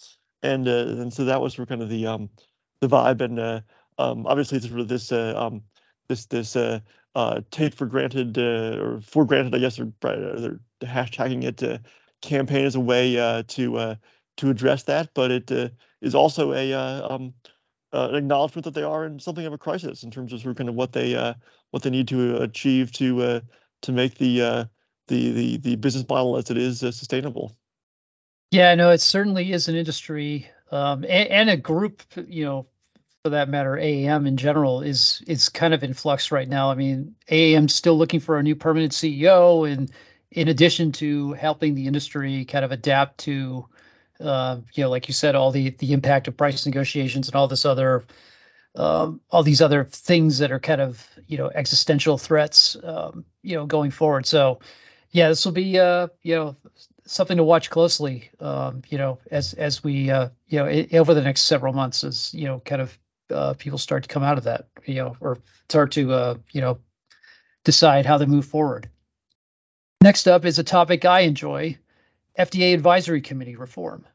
And 0.43 0.67
uh, 0.67 0.87
and 1.01 1.13
so 1.13 1.25
that 1.27 1.41
was 1.41 1.57
kind 1.57 1.83
of 1.83 1.89
the 1.89 2.07
um, 2.07 2.31
the 2.81 2.89
vibe. 2.89 3.21
And 3.21 3.39
uh, 3.39 3.61
um, 3.99 4.27
obviously 4.27 4.59
of 4.59 4.89
this 4.89 5.13
uh, 5.13 5.35
um, 5.37 5.63
this 6.09 6.27
this 6.27 6.57
uh, 6.57 6.81
uh, 7.15 7.41
take 7.51 7.75
for 7.75 7.87
granted 7.87 8.39
uh, 8.39 8.79
or 8.81 9.01
for 9.01 9.25
granted, 9.25 9.55
I 9.55 9.59
guess 9.59 9.77
they're, 9.77 9.93
they're 10.01 10.61
hashtagging 10.83 11.45
it 11.45 11.63
uh, 11.63 11.79
campaign 12.23 12.65
as 12.65 12.75
a 12.75 12.81
way 12.81 13.19
uh, 13.19 13.43
to 13.49 13.77
uh, 13.77 13.95
to 14.39 14.51
address 14.51 14.85
that, 14.85 15.11
but 15.15 15.31
it 15.31 15.53
uh, 15.53 15.69
is 16.01 16.15
also 16.15 16.53
a 16.53 16.73
uh, 16.73 17.15
um, 17.15 17.35
uh, 17.93 18.09
an 18.11 18.15
acknowledgement 18.15 18.65
that 18.65 18.75
they 18.75 18.83
are 18.83 19.05
in 19.05 19.19
something 19.19 19.45
of 19.45 19.53
a 19.53 19.59
crisis 19.59 20.03
in 20.03 20.11
terms 20.11 20.33
of 20.33 20.41
sort 20.41 20.53
of 20.53 20.57
kind 20.57 20.69
of 20.69 20.75
what 20.75 20.93
they 20.93 21.15
uh, 21.15 21.35
what 21.71 21.83
they 21.83 21.91
need 21.91 22.09
to 22.09 22.43
achieve 22.43 22.93
to 22.93 23.23
uh, 23.23 23.41
to 23.83 23.93
make 23.93 24.17
the 24.17 24.43
uh, 24.43 24.65
the 25.09 25.33
the 25.33 25.57
the 25.59 25.77
business 25.77 26.09
model 26.09 26.37
as 26.37 26.51
it 26.51 26.57
is 26.57 26.83
uh, 26.83 26.93
sustainable. 26.93 27.57
Yeah, 28.51 28.75
no, 28.75 28.91
it 28.91 29.01
certainly 29.01 29.53
is 29.53 29.69
an 29.69 29.77
industry 29.77 30.51
um, 30.73 31.05
and, 31.05 31.29
and, 31.29 31.51
a 31.51 31.57
group, 31.57 32.03
you 32.29 32.45
know, 32.45 32.67
for 33.25 33.31
that 33.31 33.49
matter, 33.49 33.73
AAM 33.73 34.27
in 34.27 34.37
general 34.37 34.83
is 34.83 35.23
is 35.27 35.49
kind 35.49 35.75
of 35.75 35.83
in 35.83 35.95
flux 35.95 36.31
right 36.33 36.49
now. 36.49 36.71
I 36.71 36.75
mean, 36.75 37.17
AAM's 37.29 37.75
still 37.75 37.99
looking 37.99 38.21
for 38.21 38.39
a 38.39 38.43
new 38.43 38.57
permanent 38.57 38.93
CEO, 38.93 39.71
and 39.71 39.91
in 40.31 40.49
addition 40.49 40.93
to 40.93 41.33
helping 41.33 41.75
the 41.75 41.87
industry 41.87 42.45
kind 42.45 42.65
of 42.65 42.73
adapt 42.73 43.19
to, 43.19 43.67
uh, 44.21 44.61
you 44.73 44.85
know, 44.85 44.91
like 44.91 45.09
you 45.09 45.15
said, 45.15 45.35
all 45.35 45.51
the 45.51 45.71
the 45.71 45.93
impact 45.93 46.29
of 46.29 46.37
price 46.37 46.65
negotiations 46.65 47.29
and 47.29 47.35
all 47.35 47.49
this 47.49 47.67
other, 47.67 48.05
um, 48.75 49.21
all 49.31 49.43
these 49.43 49.63
other 49.63 49.85
things 49.85 50.39
that 50.39 50.53
are 50.53 50.61
kind 50.61 50.81
of 50.81 51.07
you 51.27 51.39
know 51.39 51.51
existential 51.53 52.19
threats, 52.19 52.77
um, 52.83 53.25
you 53.43 53.57
know, 53.57 53.67
going 53.67 53.91
forward. 53.91 54.27
So, 54.27 54.61
yeah, 55.11 55.29
this 55.29 55.45
will 55.45 55.53
be 55.53 55.79
uh, 55.79 56.09
you 56.23 56.37
know 56.37 56.57
something 57.07 57.37
to 57.37 57.45
watch 57.45 57.71
closely, 57.71 58.31
um, 58.39 58.83
you 58.89 58.99
know, 58.99 59.19
as 59.31 59.55
as 59.55 59.83
we 59.83 60.11
uh, 60.11 60.29
you 60.49 60.59
know 60.61 60.67
it, 60.67 60.95
over 60.95 61.15
the 61.15 61.23
next 61.23 61.43
several 61.43 61.73
months, 61.73 62.05
as 62.05 62.33
you 62.33 62.47
know, 62.47 62.61
kind 62.61 62.83
of 62.83 62.99
uh, 63.31 63.55
people 63.55 63.79
start 63.79 64.05
to 64.05 64.09
come 64.09 64.23
out 64.23 64.39
of 64.39 64.45
that, 64.45 64.67
you 64.85 64.97
know, 64.97 65.17
or 65.21 65.39
start 65.69 65.93
to 65.93 66.13
uh, 66.13 66.35
you 66.53 66.61
know 66.61 66.79
decide 67.65 68.07
how 68.07 68.19
to 68.19 68.27
move 68.27 68.47
forward. 68.47 68.89
Next 70.01 70.29
up 70.29 70.45
is 70.45 70.59
a 70.59 70.65
topic 70.65 71.05
I 71.05 71.21
enjoy: 71.21 71.79
FDA 72.39 72.73
Advisory 72.75 73.21
Committee 73.21 73.57
reform. 73.57 74.07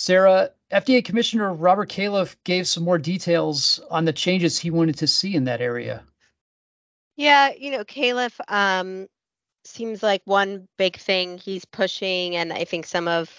Sarah, 0.00 0.48
FDA 0.72 1.04
Commissioner 1.04 1.52
Robert 1.52 1.90
Califf 1.90 2.34
gave 2.42 2.66
some 2.66 2.84
more 2.84 2.96
details 2.96 3.80
on 3.90 4.06
the 4.06 4.14
changes 4.14 4.58
he 4.58 4.70
wanted 4.70 4.96
to 4.96 5.06
see 5.06 5.34
in 5.34 5.44
that 5.44 5.60
area. 5.60 6.04
Yeah, 7.16 7.50
you 7.54 7.70
know, 7.70 7.84
Califf 7.84 8.40
um, 8.48 9.08
seems 9.64 10.02
like 10.02 10.22
one 10.24 10.66
big 10.78 10.96
thing 10.96 11.36
he's 11.36 11.66
pushing, 11.66 12.34
and 12.34 12.50
I 12.50 12.64
think 12.64 12.86
some 12.86 13.08
of 13.08 13.30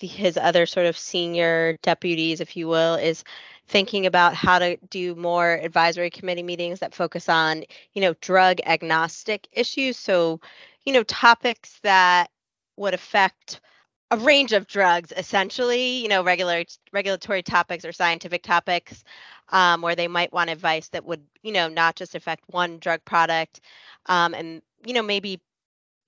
the, 0.00 0.06
his 0.06 0.36
other 0.36 0.66
sort 0.66 0.84
of 0.84 0.98
senior 0.98 1.78
deputies, 1.82 2.42
if 2.42 2.58
you 2.58 2.68
will, 2.68 2.96
is 2.96 3.24
thinking 3.66 4.04
about 4.04 4.34
how 4.34 4.58
to 4.58 4.76
do 4.90 5.14
more 5.14 5.54
advisory 5.54 6.10
committee 6.10 6.42
meetings 6.42 6.80
that 6.80 6.94
focus 6.94 7.26
on, 7.30 7.64
you 7.94 8.02
know, 8.02 8.12
drug 8.20 8.58
agnostic 8.66 9.48
issues. 9.50 9.96
So, 9.96 10.42
you 10.84 10.92
know, 10.92 11.04
topics 11.04 11.80
that 11.84 12.30
would 12.76 12.92
affect 12.92 13.62
a 14.10 14.18
range 14.18 14.52
of 14.52 14.66
drugs, 14.66 15.12
essentially, 15.16 15.98
you 15.98 16.08
know, 16.08 16.22
regular 16.22 16.64
regulatory 16.92 17.42
topics 17.42 17.84
or 17.84 17.92
scientific 17.92 18.42
topics, 18.42 19.02
um, 19.50 19.82
where 19.82 19.96
they 19.96 20.08
might 20.08 20.32
want 20.32 20.50
advice 20.50 20.88
that 20.90 21.04
would, 21.04 21.22
you 21.42 21.52
know, 21.52 21.68
not 21.68 21.96
just 21.96 22.14
affect 22.14 22.44
one 22.48 22.78
drug 22.78 23.04
product, 23.04 23.60
um, 24.06 24.34
and 24.34 24.62
you 24.86 24.94
know, 24.94 25.02
maybe 25.02 25.40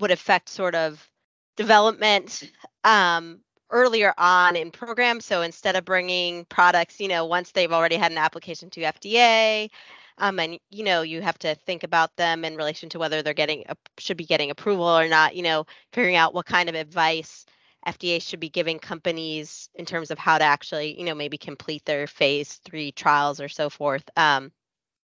would 0.00 0.11
affect 0.12 0.49
sort 0.49 0.75
of 0.75 1.09
development 1.57 2.50
um, 2.85 3.40
earlier 3.71 4.14
on 4.17 4.57
in 4.57 4.71
programs. 4.71 5.25
So 5.25 5.43
instead 5.43 5.76
of 5.76 5.85
bringing 5.85 6.45
products, 6.47 7.00
you 7.00 7.09
know, 7.09 7.25
once 7.26 7.50
they've 7.52 7.73
already 7.73 7.97
had 7.97 8.12
an 8.12 8.19
application 8.19 8.71
to 8.71 8.81
FDA, 8.83 9.71
um, 10.19 10.38
and 10.40 10.59
you 10.71 10.85
know, 10.85 11.02
you 11.02 11.21
have 11.23 11.38
to 11.40 11.55
think 11.55 11.85
about 11.85 12.14
them 12.17 12.45
in 12.45 12.57
relation 12.57 12.88
to 12.90 12.99
whether 12.99 13.23
they're 13.23 13.35
getting 13.35 13.64
should 13.99 14.17
be 14.17 14.25
getting 14.25 14.50
approval 14.50 14.85
or 14.87 15.09
not. 15.09 15.35
You 15.37 15.43
know, 15.43 15.67
figuring 15.93 16.17
out 16.17 16.35
what 16.35 16.47
kind 16.47 16.69
of 16.69 16.75
advice 16.76 17.45
FDA 17.87 18.20
should 18.20 18.40
be 18.40 18.50
giving 18.50 18.78
companies 18.78 19.68
in 19.75 19.87
terms 19.87 20.11
of 20.11 20.18
how 20.18 20.38
to 20.38 20.44
actually, 20.44 20.99
you 20.99 21.04
know, 21.04 21.14
maybe 21.14 21.38
complete 21.38 21.85
their 21.85 22.06
phase 22.06 22.54
three 22.64 22.92
trials 22.92 23.40
or 23.40 23.49
so 23.49 23.70
forth. 23.70 24.08
Um, 24.16 24.52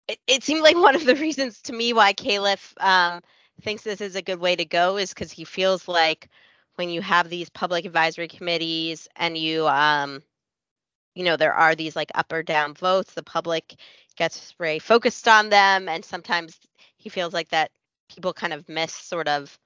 it, 0.07 0.19
it 0.27 0.43
seemed 0.43 0.61
like 0.61 0.75
one 0.77 0.95
of 0.95 1.05
the 1.05 1.15
reasons 1.15 1.61
to 1.63 1.73
me 1.73 1.93
why 1.93 2.13
Califf 2.13 2.73
um, 2.81 3.21
thinks 3.61 3.83
this 3.83 4.01
is 4.01 4.15
a 4.15 4.21
good 4.21 4.39
way 4.39 4.55
to 4.55 4.65
go 4.65 4.97
is 4.97 5.13
because 5.13 5.31
he 5.31 5.43
feels 5.43 5.87
like 5.87 6.29
when 6.75 6.89
you 6.89 7.01
have 7.01 7.29
these 7.29 7.49
public 7.49 7.85
advisory 7.85 8.27
committees 8.27 9.07
and 9.15 9.37
you 9.37 9.67
um 9.67 10.21
you 11.15 11.23
know 11.23 11.37
there 11.37 11.53
are 11.53 11.75
these 11.75 11.95
like 11.95 12.11
up 12.15 12.31
or 12.31 12.43
down 12.43 12.73
votes 12.73 13.13
the 13.13 13.23
public 13.23 13.75
gets 14.15 14.53
very 14.53 14.79
focused 14.79 15.27
on 15.27 15.49
them 15.49 15.89
and 15.89 16.03
sometimes 16.05 16.57
he 16.97 17.09
feels 17.09 17.33
like 17.33 17.49
that 17.49 17.71
people 18.09 18.33
kind 18.33 18.53
of 18.53 18.67
miss 18.69 18.93
sort 18.93 19.27
of 19.27 19.57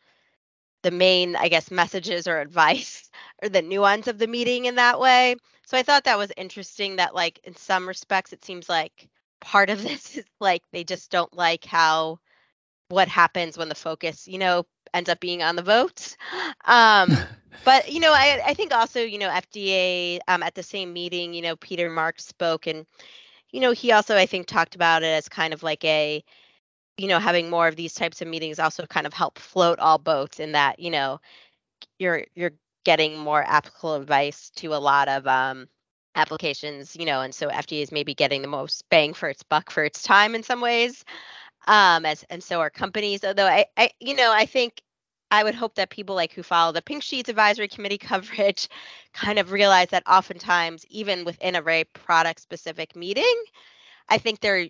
the 0.85 0.91
main 0.91 1.35
i 1.35 1.49
guess 1.49 1.71
messages 1.71 2.27
or 2.27 2.39
advice 2.47 3.09
or 3.41 3.49
the 3.49 3.61
nuance 3.61 4.07
of 4.07 4.19
the 4.19 4.27
meeting 4.27 4.65
in 4.65 4.75
that 4.75 4.99
way 4.99 5.35
so 5.65 5.77
i 5.77 5.83
thought 5.83 6.05
that 6.05 6.17
was 6.17 6.31
interesting 6.37 6.97
that 6.97 7.15
like 7.15 7.39
in 7.43 7.55
some 7.55 7.87
respects 7.87 8.33
it 8.33 8.45
seems 8.45 8.69
like 8.69 9.09
part 9.41 9.69
of 9.69 9.81
this 9.83 10.17
is 10.17 10.25
like 10.39 10.61
they 10.71 10.83
just 10.83 11.11
don't 11.11 11.33
like 11.35 11.65
how 11.65 12.19
what 12.89 13.07
happens 13.07 13.57
when 13.57 13.69
the 13.69 13.75
focus, 13.75 14.27
you 14.27 14.37
know, 14.37 14.65
ends 14.93 15.09
up 15.09 15.19
being 15.19 15.43
on 15.43 15.55
the 15.55 15.63
votes. 15.63 16.17
Um, 16.67 17.11
but 17.63 17.91
you 17.91 17.99
know, 17.99 18.11
I 18.11 18.41
I 18.45 18.53
think 18.55 18.73
also, 18.73 19.01
you 19.01 19.19
know, 19.19 19.29
FDA 19.29 20.19
um, 20.27 20.41
at 20.41 20.55
the 20.55 20.63
same 20.63 20.93
meeting, 20.93 21.33
you 21.33 21.43
know, 21.43 21.55
Peter 21.55 21.89
Marks 21.91 22.25
spoke, 22.25 22.65
and 22.65 22.87
you 23.51 23.59
know, 23.59 23.71
he 23.71 23.91
also 23.91 24.17
I 24.17 24.25
think 24.25 24.47
talked 24.47 24.75
about 24.75 25.03
it 25.03 25.07
as 25.07 25.29
kind 25.29 25.53
of 25.53 25.63
like 25.63 25.83
a, 25.85 26.23
you 26.97 27.07
know, 27.07 27.19
having 27.19 27.49
more 27.49 27.67
of 27.67 27.75
these 27.75 27.93
types 27.93 28.21
of 28.21 28.27
meetings 28.27 28.59
also 28.59 28.85
kind 28.85 29.07
of 29.07 29.13
help 29.13 29.39
float 29.39 29.79
all 29.79 29.97
boats 29.97 30.39
in 30.39 30.53
that, 30.53 30.79
you 30.79 30.91
know, 30.91 31.19
you're 31.99 32.25
you're 32.35 32.53
getting 32.85 33.17
more 33.17 33.43
applicable 33.43 33.95
advice 33.95 34.51
to 34.51 34.73
a 34.73 34.77
lot 34.77 35.07
of 35.07 35.27
um, 35.27 35.67
applications, 36.15 36.95
you 36.95 37.05
know, 37.05 37.21
and 37.21 37.33
so 37.33 37.49
FDA 37.49 37.81
is 37.81 37.91
maybe 37.91 38.13
getting 38.13 38.41
the 38.41 38.47
most 38.47 38.83
bang 38.89 39.13
for 39.13 39.29
its 39.29 39.43
buck 39.43 39.71
for 39.71 39.83
its 39.83 40.01
time 40.03 40.35
in 40.35 40.43
some 40.43 40.61
ways 40.61 41.03
um, 41.67 42.05
as 42.05 42.23
and 42.29 42.43
so 42.43 42.59
are 42.59 42.69
companies. 42.69 43.23
Although 43.23 43.47
I, 43.47 43.65
I, 43.77 43.91
you 43.99 44.15
know, 44.15 44.31
I 44.31 44.45
think 44.45 44.81
I 45.31 45.43
would 45.43 45.55
hope 45.55 45.75
that 45.75 45.89
people 45.89 46.15
like 46.15 46.33
who 46.33 46.43
follow 46.43 46.71
the 46.71 46.81
Pink 46.81 47.03
Sheets 47.03 47.29
Advisory 47.29 47.67
Committee 47.67 47.97
coverage 47.99 48.69
kind 49.13 49.39
of 49.39 49.51
realize 49.51 49.89
that 49.89 50.03
oftentimes, 50.07 50.85
even 50.89 51.25
within 51.25 51.55
a 51.55 51.61
very 51.61 51.83
product 51.85 52.41
specific 52.41 52.95
meeting, 52.95 53.35
I 54.09 54.17
think 54.17 54.39
there 54.39 54.67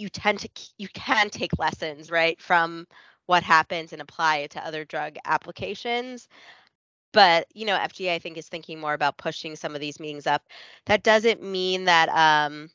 you 0.00 0.08
tend 0.08 0.40
to 0.40 0.48
you 0.78 0.88
can 0.88 1.30
take 1.30 1.58
lessons 1.58 2.10
right 2.10 2.40
from 2.40 2.86
what 3.26 3.42
happens 3.42 3.92
and 3.92 4.02
apply 4.02 4.38
it 4.38 4.50
to 4.52 4.66
other 4.66 4.84
drug 4.84 5.16
applications. 5.24 6.28
But 7.12 7.46
you 7.54 7.66
know, 7.66 7.76
FDA 7.76 8.14
I 8.14 8.18
think 8.18 8.38
is 8.38 8.48
thinking 8.48 8.80
more 8.80 8.94
about 8.94 9.18
pushing 9.18 9.56
some 9.56 9.74
of 9.74 9.80
these 9.80 10.00
meetings 10.00 10.26
up. 10.26 10.42
That 10.86 11.02
doesn't 11.02 11.42
mean 11.42 11.84
that 11.86 12.08
um, 12.10 12.70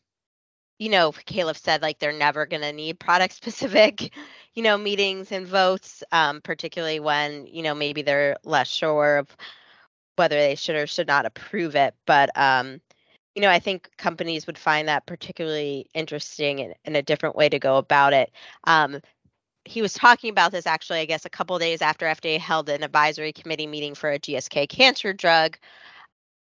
you 0.80 0.90
know, 0.90 1.12
Califf 1.12 1.58
said 1.58 1.82
like 1.82 2.00
they're 2.00 2.12
never 2.12 2.46
going 2.46 2.62
to 2.62 2.74
need 2.74 3.00
product 3.00 3.34
specific, 3.36 4.14
you 4.54 4.64
know, 4.64 4.78
meetings 4.78 5.32
and 5.32 5.48
votes, 5.48 6.04
um, 6.12 6.42
particularly 6.42 7.00
when, 7.00 7.48
you 7.48 7.64
know, 7.64 7.76
maybe 7.76 8.02
they're 8.02 8.38
less 8.44 8.68
sure 8.70 9.18
of 9.18 9.36
whether 10.18 10.36
they 10.36 10.56
should 10.56 10.76
or 10.76 10.88
should 10.88 11.08
not 11.08 11.26
approve 11.26 11.76
it. 11.76 11.94
But, 12.06 12.30
um, 12.38 12.82
you 13.36 13.42
know, 13.42 13.50
I 13.50 13.60
think 13.60 13.90
companies 13.98 14.48
would 14.48 14.58
find 14.58 14.88
that 14.88 15.06
particularly 15.06 15.88
interesting 15.94 16.74
and, 16.86 16.96
a 16.96 17.02
different 17.02 17.36
way 17.36 17.50
to 17.50 17.60
go 17.60 17.78
about 17.78 18.14
it. 18.14 18.32
Um, 18.64 19.02
he 19.66 19.82
was 19.82 19.94
talking 19.94 20.30
about 20.30 20.52
this 20.52 20.66
actually, 20.66 21.00
I 21.00 21.06
guess, 21.06 21.26
a 21.26 21.30
couple 21.30 21.60
days 21.60 21.82
after 21.82 22.06
FDA 22.06 22.40
held 22.40 22.70
an 22.70 22.84
advisory 22.84 23.34
committee 23.34 23.68
meeting 23.68 23.94
for 23.94 24.12
a 24.12 24.20
GSK 24.20 24.70
cancer 24.70 25.12
drug, 25.12 25.58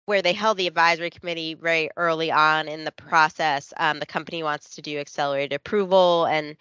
where 0.06 0.22
they 0.22 0.34
held 0.34 0.58
the 0.58 0.68
advisory 0.68 1.10
committee 1.10 1.56
very 1.56 1.90
early 1.98 2.32
on 2.32 2.70
in 2.70 2.86
the 2.86 2.92
process. 2.92 3.74
Um, 3.76 4.00
the 4.00 4.06
company 4.06 4.42
wants 4.44 4.76
to 4.76 4.82
do 4.82 5.00
accelerated 5.00 5.54
approval, 5.54 6.26
and 6.26 6.56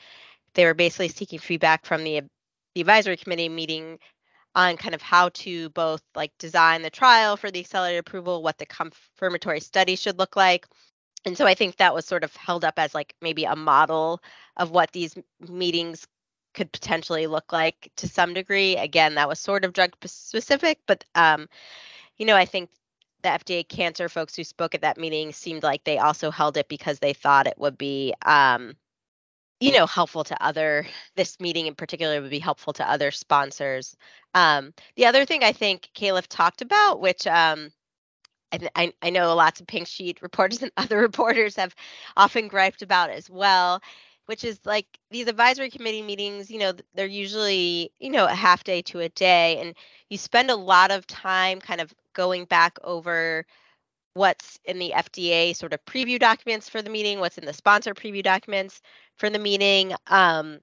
they 0.55 0.65
were 0.65 0.75
basically 0.75 1.09
seeking 1.09 1.39
feedback 1.39 1.87
from 1.87 2.03
the, 2.03 2.23
the 2.75 2.81
advisory 2.81 3.17
committee 3.17 3.49
meeting 3.49 3.99
on 4.57 4.79
kind 4.79 4.95
of 4.95 5.03
how 5.03 5.29
to 5.29 5.69
both 5.71 6.03
like 6.15 6.33
design 6.39 6.83
the 6.83 6.91
trial 6.91 7.37
for 7.37 7.51
the 7.51 7.61
accelerated 7.61 8.01
approval, 8.01 8.43
what 8.43 8.57
the 8.59 8.67
confirmatory 8.67 9.61
study 9.61 9.95
should 9.95 10.19
look 10.19 10.35
like. 10.35 10.67
And 11.27 11.37
so 11.37 11.47
I 11.47 11.55
think 11.55 11.77
that 11.77 11.95
was 11.95 12.07
sort 12.07 12.25
of 12.25 12.35
held 12.35 12.65
up 12.65 12.79
as 12.79 12.95
like 12.95 13.15
maybe 13.21 13.45
a 13.45 13.55
model 13.55 14.23
of 14.57 14.71
what 14.71 14.93
these 14.93 15.15
meetings 15.47 16.07
could 16.55 16.73
potentially 16.73 17.27
look 17.27 17.53
like 17.53 17.93
to 17.97 18.09
some 18.09 18.33
degree. 18.33 18.77
Again, 18.77 19.17
that 19.17 19.29
was 19.29 19.39
sort 19.39 19.65
of 19.65 19.75
drug 19.75 19.93
specific, 20.07 20.81
but 20.87 21.05
um, 21.15 21.49
you 22.17 22.25
know, 22.25 22.37
I 22.37 22.47
think 22.47 22.71
the 23.23 23.29
FDA 23.29 23.69
cancer 23.69 24.09
folks 24.09 24.35
who 24.35 24.45
spoke 24.45 24.75
at 24.75 24.81
that 24.81 24.99
meeting 24.99 25.33
seemed 25.33 25.63
like 25.65 25.85
they 25.85 25.99
also 25.99 26.31
held 26.31 26.57
it 26.57 26.69
because 26.69 26.99
they 26.99 27.13
thought 27.13 27.47
it 27.47 27.59
would 27.59 27.77
be 27.77 28.15
um, 28.25 28.75
you 29.61 29.73
know 29.73 29.87
helpful 29.87 30.25
to 30.25 30.43
other 30.45 30.87
this 31.15 31.41
meeting 31.41 31.67
in 31.67 31.75
particular 31.75 32.21
would 32.21 32.31
be 32.31 32.39
helpful 32.39 32.73
to 32.75 32.89
other 32.89 33.11
sponsors. 33.11 33.97
Um, 34.35 34.75
the 34.97 35.07
other 35.07 35.25
thing 35.25 35.43
i 35.45 35.53
think 35.53 35.89
Califf 35.95 36.27
talked 36.27 36.63
about 36.63 37.01
which 37.01 37.27
um, 37.27 37.71
I, 38.53 38.93
I 39.03 39.11
know 39.11 39.35
lots 39.35 39.61
of 39.61 39.67
pink 39.67 39.89
sheet 39.89 40.23
reporters 40.23 40.63
and 40.63 40.73
other 40.77 40.99
reporters 40.99 41.57
have 41.57 41.75
often 42.17 42.49
griped 42.49 42.83
about 42.83 43.11
as 43.11 43.31
well 43.31 43.81
which 44.27 44.45
is 44.45 44.59
like 44.65 44.87
these 45.11 45.29
advisory 45.29 45.71
committee 45.71 46.03
meetings 46.03 46.51
you 46.51 46.59
know 46.59 46.73
they're 46.95 47.07
usually 47.07 47.93
you 47.99 48.11
know 48.11 48.27
a 48.27 48.35
half 48.35 48.65
day 48.65 48.83
to 48.83 49.01
a 49.01 49.09
day 49.11 49.59
and 49.59 49.75
you 50.11 50.19
spend 50.19 50.51
a 50.51 50.57
lot 50.57 50.91
of 50.91 51.07
time 51.07 51.61
kind 51.61 51.81
of 51.81 51.95
going 52.13 52.45
back 52.45 52.79
over 52.85 53.47
what's 54.17 54.59
in 54.65 54.79
the 54.79 54.93
FDA 54.97 55.55
sort 55.55 55.75
of 55.75 55.85
preview 55.85 56.19
documents 56.19 56.71
for 56.71 56.81
the 56.81 56.89
meeting, 56.89 57.21
what's 57.21 57.37
in 57.37 57.45
the 57.45 57.53
sponsor 57.53 57.93
preview 57.93 58.23
documents 58.23 58.81
for 59.17 59.31
the 59.31 59.39
meeting. 59.39 59.95
Um, 60.07 60.61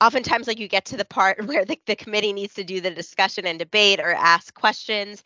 oftentimes, 0.00 0.46
like 0.46 0.58
you 0.58 0.68
get 0.68 0.86
to 0.86 0.96
the 0.96 1.04
part 1.04 1.44
where 1.46 1.64
the, 1.64 1.78
the 1.86 1.96
committee 1.96 2.32
needs 2.32 2.54
to 2.54 2.64
do 2.64 2.80
the 2.80 2.90
discussion 2.90 3.46
and 3.46 3.58
debate 3.58 4.00
or 4.00 4.12
ask 4.12 4.52
questions, 4.54 5.22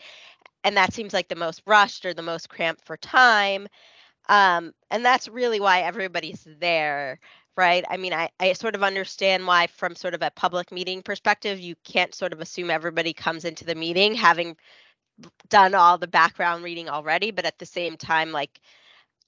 and 0.65 0.77
that 0.77 0.93
seems 0.93 1.13
like 1.13 1.29
the 1.29 1.37
most 1.37 1.63
rushed 1.67 2.07
or 2.07 2.15
the 2.15 2.23
most 2.23 2.49
cramped 2.49 2.85
for 2.85 2.97
time. 2.97 3.69
Um, 4.29 4.73
and 4.91 5.05
that's 5.05 5.29
really 5.29 5.61
why 5.61 5.81
everybody's 5.83 6.47
there, 6.59 7.21
right? 7.57 7.85
I 7.89 7.99
mean, 7.99 8.15
I, 8.15 8.31
I 8.41 8.55
sort 8.55 8.75
of 8.75 8.83
understand 8.83 9.47
why, 9.47 9.67
from 9.67 9.95
sort 9.95 10.15
of 10.15 10.23
a 10.23 10.31
public 10.31 10.73
meeting 10.73 11.03
perspective, 11.03 11.61
you 11.61 11.75
can't 11.85 12.15
sort 12.15 12.33
of 12.33 12.41
assume 12.41 12.71
everybody 12.71 13.13
comes 13.13 13.45
into 13.45 13.65
the 13.65 13.75
meeting 13.75 14.15
having 14.15 14.57
done 15.49 15.75
all 15.75 15.99
the 15.99 16.07
background 16.07 16.65
reading 16.65 16.89
already. 16.89 17.31
But 17.31 17.45
at 17.45 17.59
the 17.59 17.67
same 17.67 17.97
time, 17.97 18.33
like, 18.33 18.61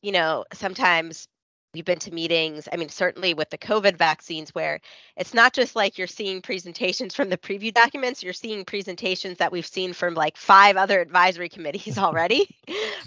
you 0.02 0.12
know, 0.12 0.44
sometimes 0.54 1.28
we've 1.76 1.84
been 1.84 1.98
to 1.98 2.12
meetings 2.12 2.68
i 2.72 2.76
mean 2.76 2.88
certainly 2.88 3.34
with 3.34 3.50
the 3.50 3.58
covid 3.58 3.96
vaccines 3.96 4.54
where 4.54 4.80
it's 5.16 5.34
not 5.34 5.52
just 5.52 5.76
like 5.76 5.98
you're 5.98 6.06
seeing 6.06 6.40
presentations 6.40 7.14
from 7.14 7.28
the 7.28 7.38
preview 7.38 7.72
documents 7.72 8.22
you're 8.22 8.32
seeing 8.32 8.64
presentations 8.64 9.38
that 9.38 9.52
we've 9.52 9.66
seen 9.66 9.92
from 9.92 10.14
like 10.14 10.36
five 10.36 10.76
other 10.76 11.00
advisory 11.00 11.48
committees 11.48 11.98
already 11.98 12.48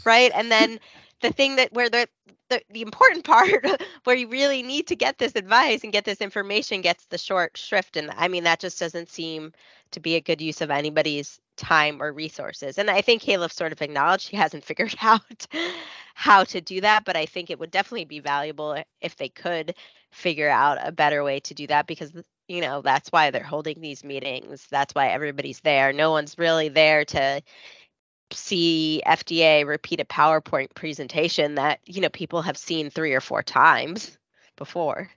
right? 0.06 0.32
And 0.34 0.52
then 0.52 0.80
the 1.22 1.32
thing 1.32 1.56
that 1.58 1.72
where 1.74 1.90
the, 1.90 2.08
the 2.50 2.62
the 2.70 2.82
important 2.82 3.24
part 3.26 3.66
where 4.04 4.16
you 4.16 4.28
really 4.28 4.64
need 4.64 4.88
to 4.88 4.96
get 4.96 5.18
this 5.18 5.36
advice 5.36 5.84
and 5.84 5.94
get 5.94 6.06
this 6.06 6.22
information 6.22 6.82
gets 6.82 7.06
the 7.06 7.18
short 7.18 7.58
shrift 7.58 7.98
and 7.98 8.12
i 8.18 8.28
mean 8.28 8.44
that 8.44 8.60
just 8.60 8.80
doesn't 8.80 9.10
seem 9.10 9.52
to 9.92 10.00
be 10.00 10.16
a 10.16 10.22
good 10.22 10.40
use 10.40 10.62
of 10.62 10.70
anybody's 10.70 11.40
time 11.58 12.02
or 12.02 12.14
resources. 12.14 12.78
And 12.78 12.90
i 12.90 13.02
think 13.02 13.22
Califf 13.22 13.52
sort 13.52 13.72
of 13.72 13.82
acknowledged 13.82 14.30
he 14.30 14.38
hasn't 14.38 14.64
figured 14.70 14.96
out 15.02 15.48
how 16.16 16.44
to 16.46 16.62
do 16.62 16.82
that 16.82 17.06
but 17.06 17.16
i 17.18 17.26
think 17.26 17.50
it 17.50 17.60
would 17.60 17.72
definitely 17.72 18.06
be 18.06 18.20
valuable 18.20 18.82
if 19.02 19.16
they 19.18 19.30
could 19.30 19.76
figure 20.12 20.50
out 20.50 20.78
a 20.82 20.92
better 20.92 21.24
way 21.24 21.40
to 21.42 21.54
do 21.54 21.68
that 21.68 21.88
because 21.88 22.12
you 22.48 22.62
know 22.62 22.82
that's 22.82 23.10
why 23.12 23.30
they're 23.32 23.44
holding 23.44 23.80
these 23.80 24.04
meetings. 24.04 24.68
That's 24.72 24.94
why 24.96 25.10
everybody's 25.10 25.62
there. 25.62 25.94
No 25.94 26.12
one's 26.12 26.38
really 26.38 26.70
there 26.70 27.06
to 27.06 27.42
see 28.32 29.02
FDA 29.06 29.66
repeat 29.66 30.00
a 30.00 30.06
PowerPoint 30.06 30.74
presentation 30.74 31.56
that 31.56 31.80
you 31.86 32.02
know 32.02 32.10
people 32.10 32.42
have 32.42 32.58
seen 32.58 32.90
three 32.90 33.14
or 33.14 33.22
four 33.22 33.44
times 33.44 34.18
before. 34.56 35.10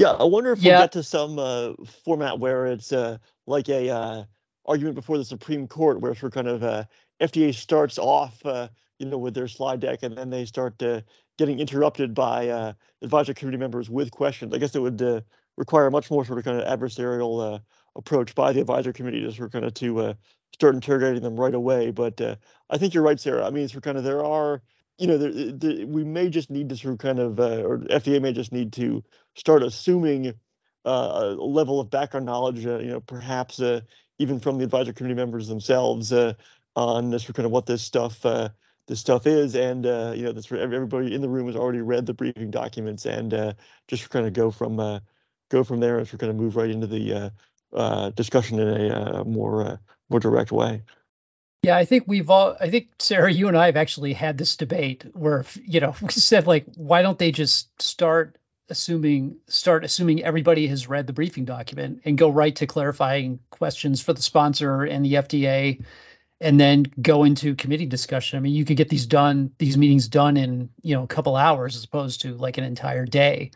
Yeah, 0.00 0.12
I 0.12 0.24
wonder 0.24 0.52
if 0.52 0.62
yeah. 0.62 0.72
we'll 0.72 0.84
get 0.84 0.92
to 0.92 1.02
some 1.02 1.38
uh, 1.38 1.72
format 2.04 2.38
where 2.38 2.64
it's 2.64 2.90
uh, 2.90 3.18
like 3.46 3.68
a 3.68 3.90
uh, 3.90 4.24
argument 4.64 4.94
before 4.94 5.18
the 5.18 5.26
Supreme 5.26 5.68
Court, 5.68 6.00
where 6.00 6.14
for 6.14 6.30
kind 6.30 6.48
of 6.48 6.62
uh, 6.62 6.84
FDA 7.20 7.54
starts 7.54 7.98
off, 7.98 8.34
uh, 8.46 8.68
you 8.98 9.04
know, 9.04 9.18
with 9.18 9.34
their 9.34 9.46
slide 9.46 9.80
deck, 9.80 10.02
and 10.02 10.16
then 10.16 10.30
they 10.30 10.46
start 10.46 10.82
uh, 10.82 11.02
getting 11.36 11.60
interrupted 11.60 12.14
by 12.14 12.74
advisory 13.02 13.34
committee 13.34 13.58
members 13.58 13.90
with 13.90 14.10
questions. 14.10 14.54
I 14.54 14.58
guess 14.58 14.74
it 14.74 14.80
would 14.80 15.22
require 15.58 15.88
a 15.88 15.90
much 15.90 16.10
more 16.10 16.24
sort 16.24 16.38
of 16.38 16.46
kind 16.46 16.58
of 16.58 16.80
adversarial 16.80 17.60
approach 17.94 18.34
by 18.34 18.52
the 18.52 18.60
advisory 18.60 18.94
committee 18.94 19.20
to 19.20 19.32
sort 19.32 19.48
of 19.48 19.52
kind 19.52 19.66
of 19.66 19.74
to 19.74 20.14
start 20.52 20.74
interrogating 20.74 21.22
them 21.22 21.38
right 21.38 21.54
away. 21.54 21.90
But 21.90 22.20
uh, 22.20 22.36
I 22.68 22.78
think 22.78 22.94
you're 22.94 23.02
right, 23.02 23.18
Sarah. 23.18 23.46
I 23.46 23.50
mean, 23.50 23.64
it's 23.64 23.74
kind 23.78 23.96
of 23.96 24.04
there 24.04 24.24
are, 24.24 24.62
you 24.98 25.06
know, 25.06 25.18
there, 25.18 25.52
there, 25.52 25.86
we 25.86 26.04
may 26.04 26.28
just 26.28 26.50
need 26.50 26.68
to 26.68 26.76
sort 26.76 26.92
of 26.92 26.98
kind 26.98 27.18
of, 27.18 27.40
uh, 27.40 27.62
or 27.62 27.78
FDA 27.78 28.20
may 28.20 28.32
just 28.32 28.52
need 28.52 28.72
to 28.74 29.02
start 29.34 29.62
assuming 29.62 30.34
uh, 30.84 31.34
a 31.38 31.44
level 31.44 31.80
of 31.80 31.90
background 31.90 32.26
knowledge, 32.26 32.64
uh, 32.66 32.78
you 32.78 32.88
know, 32.88 33.00
perhaps 33.00 33.60
uh, 33.60 33.80
even 34.18 34.40
from 34.40 34.58
the 34.58 34.64
advisory 34.64 34.94
committee 34.94 35.14
members 35.14 35.48
themselves 35.48 36.12
uh, 36.12 36.34
on 36.76 37.10
this 37.10 37.26
kind 37.30 37.46
of 37.46 37.52
what 37.52 37.66
this 37.66 37.82
stuff. 37.82 38.22
this 38.86 38.98
stuff 38.98 39.26
is, 39.26 39.54
and 39.54 39.84
you 39.84 40.24
know, 40.24 40.32
this 40.32 40.50
everybody 40.50 41.14
in 41.14 41.20
the 41.20 41.28
room 41.28 41.46
has 41.46 41.54
already 41.54 41.80
read 41.80 42.06
the 42.06 42.14
briefing 42.14 42.50
documents, 42.50 43.06
and 43.06 43.54
just 43.88 44.10
kind 44.10 44.26
of 44.26 44.32
go 44.32 44.50
from 44.50 45.00
go 45.48 45.62
from 45.62 45.80
there, 45.80 45.98
and 45.98 46.12
of 46.12 46.18
kind 46.18 46.30
of 46.30 46.36
move 46.36 46.56
right 46.56 46.70
into 46.70 46.86
the 46.88 47.30
discussion 48.16 48.58
in 48.58 48.90
a 48.90 49.24
more 49.24 49.78
more 50.10 50.20
direct 50.20 50.52
way. 50.52 50.82
Yeah, 51.62 51.76
I 51.76 51.84
think 51.84 52.04
we've 52.06 52.30
all, 52.30 52.56
I 52.58 52.70
think, 52.70 52.88
Sarah, 52.98 53.30
you 53.30 53.48
and 53.48 53.56
I 53.56 53.66
have 53.66 53.76
actually 53.76 54.14
had 54.14 54.38
this 54.38 54.56
debate 54.56 55.04
where, 55.12 55.44
you 55.62 55.80
know, 55.80 55.94
we 56.02 56.08
said, 56.08 56.46
like, 56.46 56.66
why 56.76 57.02
don't 57.02 57.18
they 57.18 57.32
just 57.32 57.82
start 57.82 58.36
assuming, 58.70 59.36
start 59.48 59.84
assuming 59.84 60.22
everybody 60.22 60.68
has 60.68 60.88
read 60.88 61.06
the 61.06 61.12
briefing 61.12 61.44
document 61.44 62.02
and 62.04 62.16
go 62.16 62.30
right 62.30 62.54
to 62.56 62.66
clarifying 62.66 63.40
questions 63.50 64.00
for 64.00 64.12
the 64.12 64.22
sponsor 64.22 64.84
and 64.84 65.04
the 65.04 65.14
FDA 65.14 65.84
and 66.40 66.58
then 66.58 66.86
go 67.00 67.24
into 67.24 67.54
committee 67.54 67.84
discussion. 67.86 68.38
I 68.38 68.40
mean, 68.40 68.54
you 68.54 68.64
could 68.64 68.78
get 68.78 68.88
these 68.88 69.04
done, 69.04 69.50
these 69.58 69.76
meetings 69.76 70.08
done 70.08 70.38
in, 70.38 70.70
you 70.80 70.94
know, 70.94 71.02
a 71.02 71.08
couple 71.08 71.36
hours 71.36 71.76
as 71.76 71.84
opposed 71.84 72.22
to 72.22 72.34
like 72.34 72.56
an 72.56 72.64
entire 72.64 73.04
day. 73.04 73.50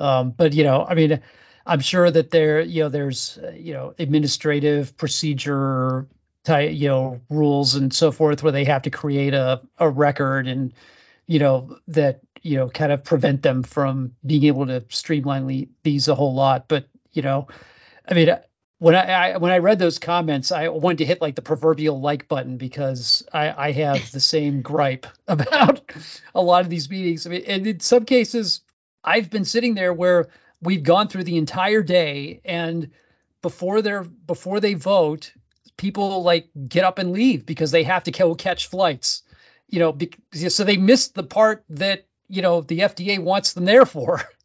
Um, 0.00 0.30
but, 0.30 0.52
you 0.52 0.64
know, 0.64 0.84
I 0.84 0.94
mean, 0.94 1.20
I'm 1.66 1.80
sure 1.80 2.08
that 2.10 2.30
there, 2.30 2.60
you 2.60 2.84
know, 2.84 2.88
there's, 2.88 3.38
uh, 3.38 3.50
you 3.50 3.72
know, 3.74 3.94
administrative 3.98 4.96
procedure 4.96 6.06
type, 6.44 6.72
you 6.72 6.88
know, 6.88 7.20
rules 7.28 7.74
and 7.74 7.92
so 7.92 8.12
forth 8.12 8.42
where 8.42 8.52
they 8.52 8.64
have 8.64 8.82
to 8.82 8.90
create 8.90 9.34
a, 9.34 9.60
a 9.78 9.90
record 9.90 10.46
and, 10.46 10.72
you 11.26 11.40
know, 11.40 11.76
that, 11.88 12.20
you 12.42 12.56
know, 12.56 12.68
kind 12.68 12.92
of 12.92 13.02
prevent 13.02 13.42
them 13.42 13.64
from 13.64 14.14
being 14.24 14.44
able 14.44 14.66
to 14.66 14.84
streamline 14.88 15.68
these 15.82 16.06
a 16.06 16.14
whole 16.14 16.34
lot. 16.34 16.68
But, 16.68 16.86
you 17.12 17.22
know, 17.22 17.48
I 18.08 18.14
mean, 18.14 18.36
when 18.78 18.94
I, 18.94 19.32
I, 19.32 19.36
when 19.38 19.50
I 19.50 19.58
read 19.58 19.80
those 19.80 19.98
comments, 19.98 20.52
I 20.52 20.68
wanted 20.68 20.98
to 20.98 21.06
hit 21.06 21.20
like 21.20 21.34
the 21.34 21.42
proverbial 21.42 22.00
like 22.00 22.28
button 22.28 22.58
because 22.58 23.24
I, 23.32 23.68
I 23.68 23.72
have 23.72 24.12
the 24.12 24.20
same 24.20 24.62
gripe 24.62 25.06
about 25.28 25.80
a 26.32 26.40
lot 26.42 26.62
of 26.62 26.70
these 26.70 26.88
meetings. 26.88 27.26
I 27.26 27.30
mean, 27.30 27.44
and 27.46 27.66
in 27.66 27.80
some 27.80 28.04
cases, 28.04 28.60
I've 29.02 29.30
been 29.30 29.44
sitting 29.44 29.74
there 29.74 29.92
where 29.92 30.28
we've 30.60 30.82
gone 30.82 31.08
through 31.08 31.24
the 31.24 31.36
entire 31.36 31.82
day 31.82 32.40
and 32.44 32.90
before 33.42 33.82
they're 33.82 34.04
before 34.04 34.60
they 34.60 34.74
vote 34.74 35.32
people 35.76 36.22
like 36.22 36.48
get 36.68 36.84
up 36.84 36.98
and 36.98 37.12
leave 37.12 37.44
because 37.44 37.70
they 37.70 37.82
have 37.82 38.04
to 38.04 38.10
go 38.10 38.34
catch 38.34 38.68
flights 38.68 39.22
you 39.68 39.78
know 39.78 39.96
so 40.32 40.64
they 40.64 40.76
missed 40.76 41.14
the 41.14 41.22
part 41.22 41.64
that 41.68 42.06
you 42.28 42.42
know 42.42 42.60
the 42.60 42.80
fda 42.80 43.18
wants 43.18 43.52
them 43.52 43.64
there 43.64 43.86
for 43.86 44.22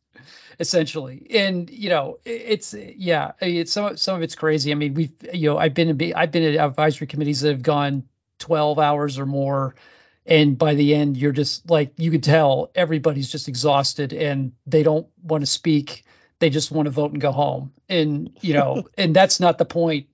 essentially. 0.61 1.25
And 1.31 1.69
you 1.69 1.89
know 1.89 2.19
it's 2.23 2.73
yeah 2.73 3.31
it's 3.41 3.73
some 3.73 3.97
some 3.97 4.15
of 4.15 4.21
it's 4.21 4.35
crazy. 4.35 4.71
I 4.71 4.75
mean 4.75 4.93
we've 4.93 5.11
you 5.33 5.49
know 5.49 5.57
i've 5.57 5.73
been 5.73 6.13
i've 6.15 6.31
been 6.31 6.43
at 6.43 6.63
advisory 6.63 7.07
committees 7.07 7.41
that 7.41 7.49
have 7.49 7.63
gone 7.63 8.03
12 8.39 8.79
hours 8.79 9.19
or 9.19 9.25
more 9.25 9.75
and 10.25 10.57
by 10.57 10.75
the 10.75 10.93
end 10.95 11.17
you're 11.17 11.31
just 11.31 11.69
like 11.69 11.93
you 11.97 12.11
could 12.11 12.23
tell 12.23 12.71
everybody's 12.75 13.31
just 13.31 13.47
exhausted 13.47 14.13
and 14.13 14.53
they 14.65 14.83
don't 14.83 15.07
want 15.23 15.41
to 15.41 15.47
speak. 15.47 16.03
They 16.39 16.49
just 16.49 16.71
want 16.71 16.87
to 16.87 16.91
vote 16.91 17.11
and 17.11 17.21
go 17.21 17.31
home. 17.31 17.73
And 17.89 18.37
you 18.41 18.53
know 18.53 18.83
and 18.97 19.15
that's 19.15 19.39
not 19.39 19.57
the 19.57 19.65
point 19.65 20.07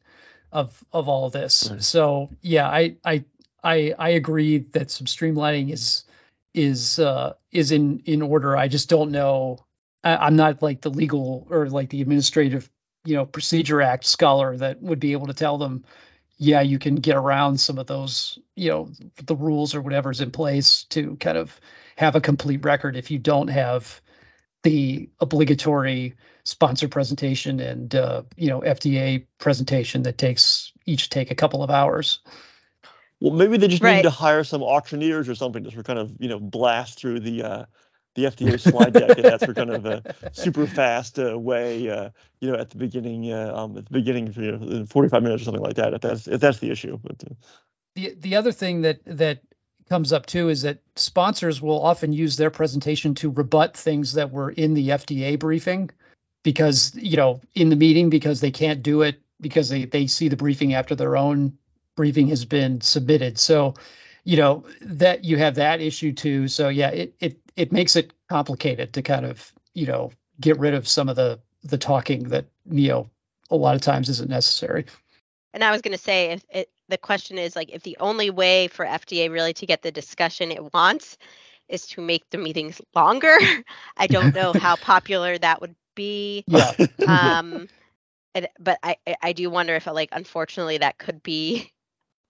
of 0.52 0.84
of 0.92 1.10
all 1.10 1.30
this. 1.30 1.70
Right. 1.70 1.84
so 1.84 2.30
yeah 2.42 2.68
i 2.68 2.96
i 3.06 3.24
i 3.64 3.94
i 3.98 4.10
agree 4.10 4.60
that 4.72 4.92
some 4.92 5.08
streamlining 5.08 5.72
is 5.72 6.04
is 6.54 7.00
uh 7.00 7.34
is 7.52 7.72
in 7.72 8.02
in 8.06 8.22
order. 8.22 8.58
I 8.58 8.68
just 8.68 8.90
don't 8.90 9.12
know. 9.12 9.60
I, 10.04 10.18
i'm 10.18 10.36
not 10.36 10.62
like 10.62 10.82
the 10.82 10.90
legal 10.90 11.48
or 11.50 11.70
like 11.70 11.90
the 11.90 12.02
administrative 12.02 12.70
you 13.04 13.16
know 13.16 13.26
procedure 13.26 13.82
act 13.82 14.06
scholar 14.06 14.56
that 14.58 14.82
would 14.82 15.00
be 15.00 15.14
able 15.14 15.28
to 15.28 15.34
tell 15.34 15.58
them 15.58 15.86
yeah, 16.38 16.62
you 16.62 16.80
can 16.80 16.96
get 16.96 17.16
around 17.16 17.60
some 17.60 17.78
of 17.80 17.88
those, 17.88 18.40
you 18.56 18.70
know, 18.70 18.90
the 19.24 19.36
rules 19.36 19.76
or 19.76 19.82
whatever's 19.82 20.22
in 20.22 20.32
place 20.32 20.84
to 20.86 21.16
kind 21.18 21.38
of 21.38 21.60
have 21.96 22.16
a 22.16 22.22
complete 22.22 22.64
record 22.64 22.96
if 22.96 23.10
you 23.10 23.18
don't 23.18 23.48
have 23.48 24.02
the 24.64 25.10
obligatory 25.20 26.16
sponsor 26.44 26.88
presentation 26.88 27.60
and 27.60 27.94
uh, 27.96 28.24
you 28.36 28.50
know 28.50 28.62
FDA 28.62 29.26
presentation 29.38 30.04
that 30.04 30.18
takes 30.18 30.72
each 30.86 31.10
take 31.10 31.32
a 31.32 31.36
couple 31.36 31.64
of 31.64 31.70
hours. 31.70 32.20
Well, 33.20 33.34
maybe 33.34 33.58
they 33.58 33.68
just 33.68 33.82
right. 33.82 33.96
need 33.96 34.04
to 34.04 34.10
hire 34.12 34.44
some 34.44 34.62
auctioneers 34.62 35.28
or 35.28 35.36
something 35.36 35.64
to 35.64 35.84
kind 35.84 36.00
of 36.00 36.12
you 36.20 36.30
know 36.30 36.40
blast 36.40 37.00
through 37.00 37.22
the 37.22 37.44
uh, 37.44 37.66
the 38.18 38.24
FDA 38.24 38.60
slide 38.60 38.94
deck, 38.94 39.16
and 39.16 39.26
that's 39.26 39.46
for 39.46 39.54
kind 39.54 39.70
of 39.70 39.86
a 39.86 40.02
super 40.34 40.66
fast 40.66 41.20
uh, 41.20 41.38
way, 41.38 41.88
uh, 41.88 42.10
you 42.42 42.52
know, 42.52 42.58
at 42.58 42.72
the 42.72 42.78
beginning, 42.78 43.32
uh, 43.32 43.54
um, 43.56 43.78
at 43.78 43.86
the 43.86 43.92
beginning, 43.92 44.34
you 44.36 44.52
know, 44.54 44.86
45 44.86 45.22
minutes 45.22 45.44
or 45.44 45.46
something 45.46 45.64
like 45.64 45.76
that. 45.76 45.94
If 45.94 46.02
that's 46.02 46.28
if 46.28 46.42
that's 46.42 46.58
the 46.58 46.72
issue. 46.72 46.98
But, 47.02 47.24
uh. 47.24 47.36
the 47.94 48.16
the 48.20 48.36
other 48.36 48.52
thing 48.52 48.82
that 48.82 49.02
that 49.06 49.42
comes 49.88 50.12
up 50.12 50.26
too 50.26 50.50
is 50.50 50.64
that 50.64 50.80
sponsors 50.96 51.62
will 51.62 51.80
often 51.80 52.12
use 52.12 52.38
their 52.38 52.50
presentation 52.50 53.14
to 53.16 53.30
rebut 53.30 53.78
things 53.78 54.14
that 54.14 54.32
were 54.32 54.50
in 54.50 54.74
the 54.74 54.90
FDA 54.90 55.38
briefing 55.38 55.92
because 56.44 56.96
you 56.96 57.18
know 57.18 57.40
in 57.54 57.70
the 57.70 57.76
meeting 57.76 58.10
because 58.10 58.42
they 58.42 58.52
can't 58.52 58.82
do 58.82 59.04
it 59.04 59.22
because 59.40 59.70
they 59.70 59.86
they 59.86 60.08
see 60.08 60.28
the 60.28 60.36
briefing 60.36 60.74
after 60.74 60.96
their 60.96 61.16
own 61.16 61.60
briefing 61.96 62.30
has 62.30 62.46
been 62.46 62.82
submitted. 62.82 63.38
So 63.38 63.76
you 64.24 64.38
know 64.38 64.66
that 64.82 65.24
you 65.24 65.38
have 65.38 65.56
that 65.56 65.82
issue 65.82 66.14
too. 66.14 66.48
So 66.48 66.70
yeah, 66.70 66.90
it 66.90 67.16
it 67.20 67.47
it 67.58 67.74
makes 67.74 67.98
it 67.98 68.14
complicated 68.30 68.94
to 68.94 69.02
kind 69.02 69.26
of 69.26 69.52
you 69.74 69.86
know 69.86 70.12
get 70.40 70.58
rid 70.60 70.74
of 70.74 70.88
some 70.88 71.10
of 71.10 71.18
the 71.18 71.40
the 71.64 71.78
talking 71.78 72.30
that 72.30 72.46
you 72.70 72.88
know 72.88 73.10
a 73.50 73.56
lot 73.56 73.76
of 73.76 73.82
times 73.82 74.08
isn't 74.08 74.30
necessary. 74.30 74.86
And 75.54 75.64
I 75.64 75.72
was 75.72 75.82
going 75.82 75.94
to 75.94 76.04
say, 76.04 76.32
if 76.32 76.46
it, 76.50 76.70
the 76.90 76.98
question 76.98 77.38
is 77.38 77.56
like, 77.56 77.72
if 77.72 77.82
the 77.82 77.98
only 78.00 78.30
way 78.30 78.68
for 78.68 78.86
FDA 78.86 79.32
really 79.32 79.54
to 79.54 79.66
get 79.66 79.82
the 79.82 79.92
discussion 79.92 80.52
it 80.52 80.74
wants 80.74 81.18
is 81.68 81.88
to 81.88 82.02
make 82.02 82.30
the 82.30 82.38
meetings 82.38 82.80
longer, 82.94 83.36
I 83.98 84.08
don't 84.08 84.36
know 84.36 84.54
how 84.54 84.76
popular 84.82 85.38
that 85.38 85.62
would 85.62 85.76
be. 85.96 86.44
Yeah. 86.48 86.74
um, 87.08 87.68
and, 88.36 88.48
but 88.60 88.78
I, 88.84 88.98
I 89.22 89.34
do 89.34 89.50
wonder 89.50 89.76
if, 89.76 89.88
like, 89.88 90.10
unfortunately, 90.12 90.80
that 90.80 90.98
could 90.98 91.24
be 91.24 91.72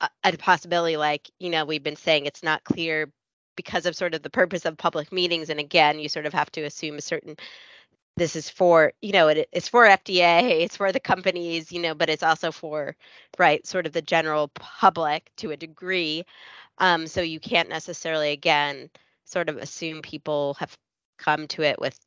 a, 0.02 0.10
a 0.24 0.38
possibility 0.38 0.98
like 0.98 1.30
you 1.40 1.50
know 1.50 1.66
we've 1.66 1.84
been 1.84 1.96
saying 1.96 2.26
it's 2.26 2.44
not 2.44 2.64
clear 2.64 3.12
because 3.58 3.86
of 3.86 3.98
sort 3.98 4.14
of 4.14 4.22
the 4.22 4.30
purpose 4.30 4.64
of 4.64 4.78
public 4.78 5.12
meetings. 5.12 5.50
And 5.50 5.60
again, 5.60 6.00
you 6.00 6.08
sort 6.08 6.26
of 6.26 6.34
have 6.34 6.50
to 6.54 6.62
assume 6.62 6.96
a 6.96 7.02
certain 7.02 7.36
this 8.18 8.36
is 8.36 8.50
for 8.50 8.92
you 9.02 9.12
know 9.12 9.28
it, 9.30 9.48
it's 9.52 9.68
for 9.70 9.86
fda 9.86 10.42
it's 10.62 10.76
for 10.76 10.92
the 10.92 11.00
companies 11.00 11.72
you 11.72 11.80
know 11.80 11.94
but 11.94 12.10
it's 12.10 12.24
also 12.24 12.52
for 12.52 12.96
right 13.38 13.66
sort 13.66 13.86
of 13.86 13.94
the 13.94 14.02
general 14.02 14.50
public 14.56 15.32
to 15.38 15.52
a 15.52 15.58
degree 15.58 16.26
um, 16.80 17.08
so 17.08 17.22
you 17.22 17.40
can't 17.40 17.70
necessarily 17.70 18.32
again 18.32 18.90
sort 19.26 19.50
of 19.50 19.58
assume 19.58 20.02
people 20.02 20.56
have 20.56 20.76
come 21.18 21.48
to 21.48 21.62
it 21.62 21.80
with 21.80 21.98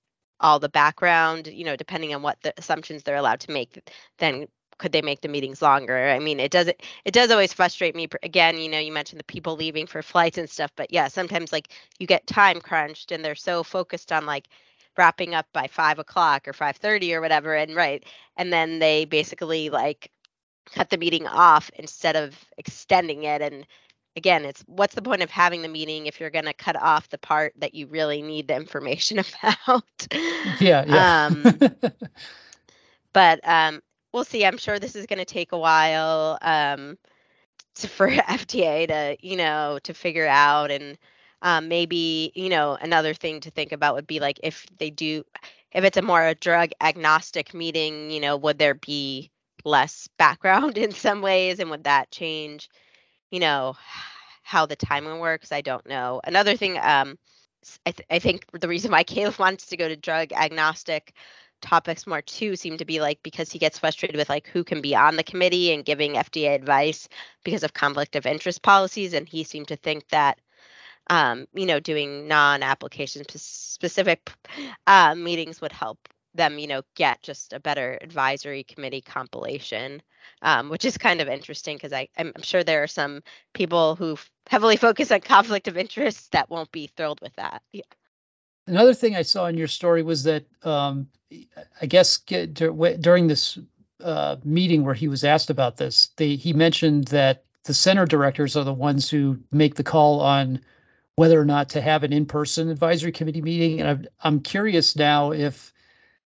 all 0.40 0.58
the 0.58 0.68
background 0.68 1.46
you 1.46 1.64
know 1.64 1.76
depending 1.76 2.14
on 2.14 2.22
what 2.22 2.38
the 2.42 2.52
assumptions 2.58 3.02
they're 3.02 3.16
allowed 3.16 3.40
to 3.40 3.52
make 3.52 3.78
then 4.18 4.46
could 4.80 4.92
they 4.92 5.02
make 5.02 5.20
the 5.20 5.28
meetings 5.28 5.60
longer 5.60 6.08
i 6.08 6.18
mean 6.18 6.40
it 6.40 6.50
does 6.50 6.66
it 6.66 7.12
does 7.12 7.30
always 7.30 7.52
frustrate 7.52 7.94
me 7.94 8.08
again 8.22 8.58
you 8.58 8.68
know 8.68 8.78
you 8.78 8.90
mentioned 8.90 9.20
the 9.20 9.24
people 9.24 9.54
leaving 9.54 9.86
for 9.86 10.00
flights 10.02 10.38
and 10.38 10.48
stuff 10.48 10.72
but 10.74 10.90
yeah 10.90 11.06
sometimes 11.06 11.52
like 11.52 11.68
you 11.98 12.06
get 12.06 12.26
time 12.26 12.60
crunched 12.60 13.12
and 13.12 13.22
they're 13.22 13.34
so 13.34 13.62
focused 13.62 14.10
on 14.10 14.24
like 14.24 14.48
wrapping 14.96 15.34
up 15.34 15.46
by 15.52 15.66
five 15.66 15.98
o'clock 15.98 16.48
or 16.48 16.54
five 16.54 16.76
thirty 16.76 17.14
or 17.14 17.20
whatever 17.20 17.54
and 17.54 17.76
right 17.76 18.04
and 18.38 18.52
then 18.52 18.78
they 18.78 19.04
basically 19.04 19.68
like 19.68 20.10
cut 20.72 20.88
the 20.88 20.98
meeting 20.98 21.26
off 21.26 21.70
instead 21.76 22.16
of 22.16 22.34
extending 22.56 23.24
it 23.24 23.42
and 23.42 23.66
again 24.16 24.44
it's 24.46 24.62
what's 24.66 24.94
the 24.94 25.02
point 25.02 25.22
of 25.22 25.30
having 25.30 25.60
the 25.60 25.68
meeting 25.68 26.06
if 26.06 26.18
you're 26.18 26.30
going 26.30 26.44
to 26.44 26.54
cut 26.54 26.76
off 26.80 27.08
the 27.10 27.18
part 27.18 27.52
that 27.58 27.74
you 27.74 27.86
really 27.86 28.22
need 28.22 28.48
the 28.48 28.56
information 28.56 29.18
about 29.42 30.06
yeah, 30.58 30.84
yeah. 30.86 31.26
um, 31.26 31.44
but 33.12 33.40
um, 33.46 33.82
we'll 34.12 34.24
see. 34.24 34.44
I'm 34.44 34.58
sure 34.58 34.78
this 34.78 34.96
is 34.96 35.06
going 35.06 35.18
to 35.18 35.24
take 35.24 35.52
a 35.52 35.58
while 35.58 36.38
um, 36.42 36.98
to, 37.76 37.88
for 37.88 38.08
fda 38.10 38.88
to 38.88 39.16
you 39.26 39.36
know 39.36 39.78
to 39.84 39.94
figure 39.94 40.26
out. 40.26 40.70
And 40.70 40.98
um, 41.42 41.68
maybe 41.68 42.32
you 42.34 42.48
know 42.48 42.76
another 42.80 43.14
thing 43.14 43.40
to 43.40 43.50
think 43.50 43.72
about 43.72 43.94
would 43.94 44.06
be 44.06 44.20
like 44.20 44.40
if 44.42 44.66
they 44.78 44.90
do 44.90 45.24
if 45.72 45.84
it's 45.84 45.96
a 45.98 46.02
more 46.02 46.34
drug 46.34 46.70
agnostic 46.80 47.54
meeting 47.54 48.10
you 48.10 48.20
know 48.20 48.36
would 48.36 48.58
there 48.58 48.74
be 48.74 49.30
less 49.64 50.08
background 50.18 50.78
in 50.78 50.92
some 50.92 51.22
ways? 51.22 51.60
And 51.60 51.70
would 51.70 51.84
that 51.84 52.10
change 52.10 52.70
you 53.30 53.40
know 53.40 53.76
how 54.42 54.66
the 54.66 54.76
timing 54.76 55.20
works? 55.20 55.52
I 55.52 55.60
don't 55.60 55.86
know. 55.86 56.20
Another 56.24 56.56
thing 56.56 56.78
um 56.78 57.18
I, 57.86 57.90
th- 57.92 58.06
I 58.10 58.18
think 58.18 58.46
the 58.58 58.68
reason 58.68 58.90
why 58.90 59.04
Califf 59.04 59.38
wants 59.38 59.66
to 59.68 59.76
go 59.76 59.88
to 59.88 59.96
drug 59.96 60.32
agnostic 60.32 61.12
topics 61.60 62.06
more 62.06 62.22
too 62.22 62.56
seem 62.56 62.76
to 62.76 62.84
be 62.84 63.00
like 63.00 63.22
because 63.22 63.50
he 63.50 63.58
gets 63.58 63.78
frustrated 63.78 64.16
with 64.16 64.28
like 64.28 64.46
who 64.48 64.64
can 64.64 64.80
be 64.80 64.94
on 64.94 65.16
the 65.16 65.22
committee 65.22 65.72
and 65.72 65.84
giving 65.84 66.14
fda 66.14 66.54
advice 66.54 67.08
because 67.44 67.62
of 67.62 67.72
conflict 67.72 68.16
of 68.16 68.26
interest 68.26 68.62
policies 68.62 69.14
and 69.14 69.28
he 69.28 69.44
seemed 69.44 69.68
to 69.68 69.76
think 69.76 70.08
that 70.08 70.38
um, 71.08 71.46
you 71.54 71.66
know 71.66 71.80
doing 71.80 72.28
non-application 72.28 73.24
specific 73.28 74.30
uh, 74.86 75.14
meetings 75.14 75.60
would 75.60 75.72
help 75.72 75.98
them 76.34 76.58
you 76.58 76.66
know 76.66 76.82
get 76.94 77.22
just 77.22 77.52
a 77.52 77.60
better 77.60 77.98
advisory 78.00 78.62
committee 78.64 79.00
compilation 79.00 80.00
um, 80.42 80.68
which 80.68 80.84
is 80.84 80.98
kind 80.98 81.20
of 81.20 81.28
interesting 81.28 81.76
because 81.76 81.92
I'm, 81.92 82.06
I'm 82.18 82.42
sure 82.42 82.62
there 82.62 82.82
are 82.82 82.88
some 82.88 83.22
people 83.52 83.96
who 83.96 84.16
heavily 84.48 84.76
focus 84.76 85.10
on 85.10 85.20
conflict 85.20 85.68
of 85.68 85.76
interest 85.76 86.32
that 86.32 86.50
won't 86.50 86.72
be 86.72 86.86
thrilled 86.88 87.20
with 87.20 87.34
that. 87.36 87.62
Yeah. 87.72 87.82
Another 88.70 88.94
thing 88.94 89.16
I 89.16 89.22
saw 89.22 89.46
in 89.46 89.58
your 89.58 89.66
story 89.66 90.02
was 90.02 90.22
that 90.24 90.44
um, 90.62 91.08
I 91.82 91.86
guess 91.86 92.18
get, 92.18 92.54
during 92.54 93.26
this 93.26 93.58
uh, 94.00 94.36
meeting 94.44 94.84
where 94.84 94.94
he 94.94 95.08
was 95.08 95.24
asked 95.24 95.50
about 95.50 95.76
this, 95.76 96.10
they, 96.16 96.36
he 96.36 96.52
mentioned 96.52 97.08
that 97.08 97.44
the 97.64 97.74
center 97.74 98.06
directors 98.06 98.56
are 98.56 98.62
the 98.62 98.72
ones 98.72 99.10
who 99.10 99.40
make 99.50 99.74
the 99.74 99.82
call 99.82 100.20
on 100.20 100.60
whether 101.16 101.38
or 101.38 101.44
not 101.44 101.70
to 101.70 101.80
have 101.80 102.04
an 102.04 102.12
in-person 102.12 102.70
advisory 102.70 103.10
committee 103.10 103.42
meeting. 103.42 103.80
And 103.80 103.88
I'm, 103.90 104.06
I'm 104.22 104.40
curious 104.40 104.94
now 104.94 105.32
if 105.32 105.72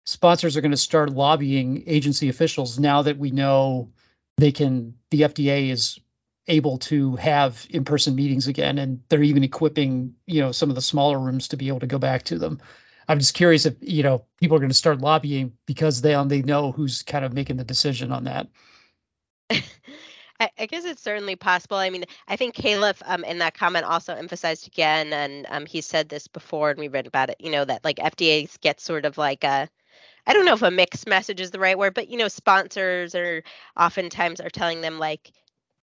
sponsors 0.05 0.57
are 0.57 0.61
going 0.61 0.71
to 0.71 0.77
start 0.77 1.11
lobbying 1.11 1.85
agency 1.87 2.29
officials 2.29 2.79
now 2.79 3.03
that 3.03 3.17
we 3.17 3.31
know 3.31 3.91
they 4.37 4.53
can 4.53 4.95
the 5.11 5.23
FDA 5.23 5.71
is 5.71 5.99
able 6.47 6.79
to 6.79 7.17
have 7.17 7.67
in-person 7.71 8.15
meetings 8.15 8.49
again 8.49 8.79
and 8.79 9.01
they're 9.09 9.23
even 9.23 9.45
equipping 9.45 10.15
you 10.27 10.41
know 10.41 10.53
some 10.53 10.69
of 10.69 10.75
the 10.75 10.83
smaller 10.83 11.19
rooms 11.19 11.49
to 11.49 11.57
be 11.57 11.69
able 11.69 11.81
to 11.81 11.87
go 11.87 11.99
back 11.99 12.23
to 12.23 12.39
them 12.39 12.61
i'm 13.09 13.19
just 13.19 13.35
curious 13.35 13.67
if 13.67 13.75
you 13.81 14.03
know 14.03 14.25
people 14.41 14.57
are 14.57 14.61
going 14.61 14.71
to 14.71 14.75
start 14.75 15.01
lobbying 15.01 15.53
because 15.67 16.03
they 16.03 16.23
they 16.27 16.43
know 16.43 16.73
who's 16.73 17.03
kind 17.03 17.25
of 17.25 17.33
making 17.33 17.57
the 17.57 17.65
decision 17.65 18.13
on 18.13 18.25
that 18.25 18.49
I, 20.41 20.51
I, 20.59 20.67
guess 20.67 20.85
it's 20.85 21.01
certainly 21.01 21.37
possible. 21.37 21.77
I 21.77 21.91
mean, 21.91 22.07
I 22.27 22.35
think 22.35 22.57
Califf 22.57 23.01
um, 23.05 23.23
in 23.23 23.39
that 23.39 23.57
comment 23.57 23.85
also 23.85 24.15
emphasized 24.17 24.67
again, 24.67 25.13
and 25.13 25.47
um, 25.49 25.65
he 25.65 25.81
said 25.81 26.09
this 26.09 26.27
before, 26.27 26.71
and 26.71 26.79
we've 26.81 26.93
read 26.93 27.07
about 27.07 27.31
it. 27.31 27.37
You 27.39 27.53
know 27.53 27.65
that 27.65 27.85
like 27.85 27.99
FDA 27.99 28.61
gets 28.61 28.83
sort 28.83 29.05
of 29.05 29.17
like 29.17 29.45
a 29.45 29.69
I 30.27 30.33
don't 30.33 30.47
know 30.47 30.55
if 30.55 30.63
a 30.63 30.71
mixed 30.71 31.07
message 31.07 31.41
is 31.41 31.51
the 31.51 31.59
right 31.59 31.79
word, 31.79 31.95
but 31.95 32.09
you 32.09 32.17
know, 32.17 32.29
sponsors 32.29 33.15
are 33.15 33.43
oftentimes 33.77 34.41
are 34.41 34.51
telling 34.51 34.81
them 34.81 34.99
like 34.99 35.33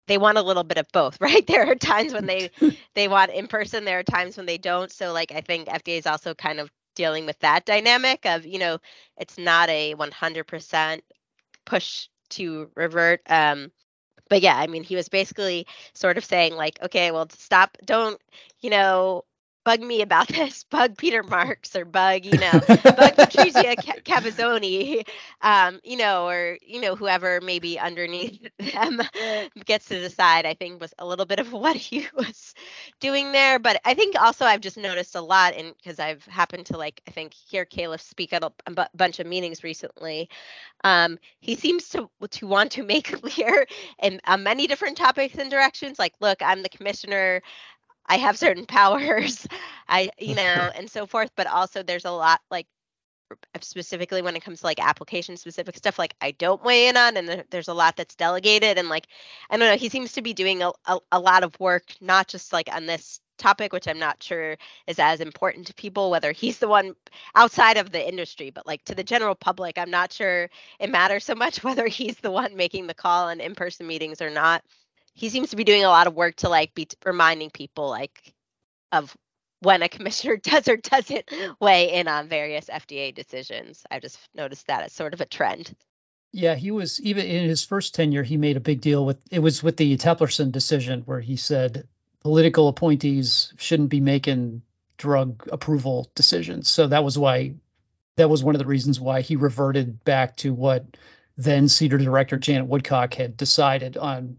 they 0.07 0.17
want 0.17 0.37
a 0.37 0.41
little 0.41 0.63
bit 0.63 0.77
of 0.77 0.87
both, 0.91 1.17
right? 1.21 1.45
There 1.47 1.67
are 1.69 1.75
times 1.75 2.13
when 2.13 2.25
they 2.25 2.51
they 2.95 3.07
want 3.07 3.31
in 3.31 3.47
person, 3.47 3.85
there 3.85 3.99
are 3.99 4.03
times 4.03 4.37
when 4.37 4.45
they 4.45 4.57
don't. 4.57 4.91
So 4.91 5.13
like 5.13 5.31
I 5.31 5.41
think 5.41 5.67
FDA 5.67 5.97
is 5.97 6.07
also 6.07 6.33
kind 6.33 6.59
of 6.59 6.71
dealing 6.95 7.25
with 7.25 7.39
that 7.39 7.65
dynamic 7.65 8.25
of, 8.25 8.45
you 8.45 8.59
know, 8.59 8.79
it's 9.17 9.37
not 9.37 9.69
a 9.69 9.93
100% 9.95 11.01
push 11.65 12.07
to 12.29 12.69
revert 12.75 13.21
um 13.29 13.71
but 14.29 14.41
yeah, 14.41 14.57
I 14.57 14.67
mean, 14.67 14.83
he 14.83 14.95
was 14.95 15.09
basically 15.09 15.67
sort 15.93 16.17
of 16.17 16.25
saying 16.25 16.55
like, 16.55 16.79
okay, 16.83 17.11
well, 17.11 17.27
stop, 17.29 17.77
don't, 17.85 18.19
you 18.61 18.69
know, 18.71 19.23
bug 19.65 19.81
me 19.81 20.01
about 20.01 20.27
this, 20.29 20.63
bug 20.63 20.97
Peter 20.97 21.23
Marks 21.23 21.75
or 21.75 21.85
bug, 21.85 22.25
you 22.25 22.37
know, 22.37 22.51
bug 22.67 23.17
Patrizia 23.17 23.75
Cavazzoni, 24.05 25.07
um, 25.41 25.81
you 25.83 25.97
know, 25.97 26.27
or, 26.29 26.57
you 26.65 26.79
know, 26.79 26.95
whoever 26.95 27.41
maybe 27.41 27.79
underneath 27.79 28.47
them 28.59 29.01
gets 29.65 29.87
to 29.89 29.99
decide, 29.99 30.45
I 30.45 30.53
think 30.53 30.81
was 30.81 30.93
a 30.99 31.05
little 31.05 31.25
bit 31.25 31.39
of 31.39 31.51
what 31.51 31.75
he 31.75 32.07
was 32.15 32.55
doing 33.01 33.33
there. 33.33 33.59
But 33.59 33.81
I 33.85 33.95
think 33.95 34.15
also 34.21 34.45
I've 34.45 34.61
just 34.61 34.77
noticed 34.77 35.15
a 35.15 35.21
lot 35.21 35.55
and 35.55 35.75
because 35.75 35.99
I've 35.99 36.25
happened 36.25 36.67
to 36.67 36.77
like, 36.77 37.01
I 37.07 37.11
think 37.11 37.33
hear 37.33 37.65
Califf 37.65 38.01
speak 38.01 38.33
at 38.33 38.43
a, 38.43 38.51
a 38.67 38.87
bunch 38.95 39.19
of 39.19 39.27
meetings 39.27 39.63
recently. 39.63 40.29
Um, 40.83 41.17
he 41.39 41.55
seems 41.55 41.89
to, 41.89 42.09
to 42.31 42.47
want 42.47 42.71
to 42.73 42.83
make 42.83 43.21
clear 43.21 43.65
in 44.01 44.21
uh, 44.25 44.37
many 44.37 44.67
different 44.67 44.97
topics 44.97 45.35
and 45.35 45.49
directions, 45.49 45.97
like, 45.99 46.13
look, 46.21 46.41
I'm 46.41 46.61
the 46.61 46.69
commissioner. 46.69 47.41
I 48.07 48.17
have 48.17 48.37
certain 48.37 48.65
powers, 48.67 49.47
I 49.87 50.09
you 50.19 50.35
know, 50.35 50.41
and 50.75 50.89
so 50.89 51.05
forth. 51.05 51.31
But 51.35 51.47
also, 51.47 51.83
there's 51.83 52.05
a 52.05 52.11
lot 52.11 52.41
like 52.49 52.67
specifically 53.61 54.21
when 54.21 54.35
it 54.35 54.43
comes 54.43 54.59
to 54.59 54.65
like 54.65 54.79
application 54.79 55.35
specific 55.35 55.75
stuff 55.75 55.97
like 55.97 56.15
i 56.21 56.31
don't 56.31 56.63
weigh 56.63 56.87
in 56.87 56.95
on 56.95 57.17
and 57.17 57.43
there's 57.49 57.67
a 57.67 57.73
lot 57.73 57.95
that's 57.95 58.15
delegated 58.15 58.77
and 58.77 58.87
like 58.87 59.07
i 59.49 59.57
don't 59.57 59.67
know 59.67 59.75
he 59.75 59.89
seems 59.89 60.11
to 60.11 60.21
be 60.21 60.33
doing 60.33 60.61
a, 60.61 60.71
a, 60.85 60.99
a, 61.13 61.19
lot 61.19 61.43
of 61.43 61.59
work 61.59 61.83
not 62.01 62.27
just 62.27 62.53
like 62.53 62.69
on 62.71 62.85
this 62.85 63.19
topic 63.37 63.73
which 63.73 63.87
i'm 63.87 63.97
not 63.99 64.21
sure 64.21 64.55
is 64.87 64.99
as 64.99 65.21
important 65.21 65.65
to 65.65 65.73
people 65.73 66.11
whether 66.11 66.31
he's 66.31 66.59
the 66.59 66.67
one 66.67 66.93
outside 67.33 67.77
of 67.77 67.91
the 67.91 68.07
industry 68.07 68.51
but 68.51 68.67
like 68.67 68.83
to 68.85 68.93
the 68.93 69.03
general 69.03 69.35
public 69.35 69.77
i'm 69.77 69.91
not 69.91 70.13
sure 70.13 70.47
it 70.79 70.89
matters 70.89 71.25
so 71.25 71.33
much 71.33 71.63
whether 71.63 71.87
he's 71.87 72.17
the 72.17 72.31
one 72.31 72.55
making 72.55 72.85
the 72.85 72.93
call 72.93 73.27
on 73.27 73.41
in-person 73.41 73.87
meetings 73.87 74.21
or 74.21 74.29
not 74.29 74.63
he 75.15 75.29
seems 75.29 75.49
to 75.49 75.55
be 75.55 75.63
doing 75.63 75.83
a 75.83 75.89
lot 75.89 76.07
of 76.07 76.13
work 76.13 76.35
to 76.37 76.49
like 76.49 76.75
be 76.75 76.85
t- 76.85 76.97
reminding 77.05 77.49
people 77.49 77.89
like 77.89 78.33
of 78.91 79.15
when 79.61 79.81
a 79.81 79.89
commissioner 79.89 80.37
does 80.37 80.67
or 80.67 80.77
doesn't 80.77 81.29
weigh 81.59 81.93
in 81.93 82.07
on 82.07 82.27
various 82.27 82.65
FDA 82.65 83.15
decisions. 83.15 83.83
I've 83.89 84.01
just 84.01 84.19
noticed 84.35 84.67
that 84.67 84.83
as 84.83 84.93
sort 84.93 85.13
of 85.13 85.21
a 85.21 85.25
trend. 85.25 85.73
Yeah, 86.31 86.55
he 86.55 86.71
was 86.71 86.99
even 87.01 87.25
in 87.25 87.47
his 87.47 87.63
first 87.63 87.95
tenure, 87.95 88.23
he 88.23 88.35
made 88.35 88.57
a 88.57 88.61
big 88.61 88.81
deal 88.81 89.05
with 89.05 89.17
it 89.31 89.39
was 89.39 89.63
with 89.63 89.77
the 89.77 89.97
eteplirsen 89.97 90.51
decision 90.51 91.03
where 91.05 91.21
he 91.21 91.37
said 91.37 91.87
political 92.19 92.67
appointees 92.67 93.53
shouldn't 93.57 93.89
be 93.89 94.01
making 94.01 94.61
drug 94.97 95.47
approval 95.51 96.11
decisions. 96.13 96.69
So 96.69 96.87
that 96.87 97.05
was 97.05 97.17
why 97.17 97.55
that 98.17 98.29
was 98.29 98.43
one 98.43 98.55
of 98.55 98.59
the 98.59 98.65
reasons 98.65 98.99
why 98.99 99.21
he 99.21 99.37
reverted 99.37 100.03
back 100.03 100.35
to 100.37 100.53
what 100.53 100.85
then 101.37 101.65
CDER 101.65 102.01
Director 102.01 102.37
Janet 102.37 102.67
Woodcock 102.67 103.13
had 103.13 103.37
decided 103.37 103.97
on 103.97 104.37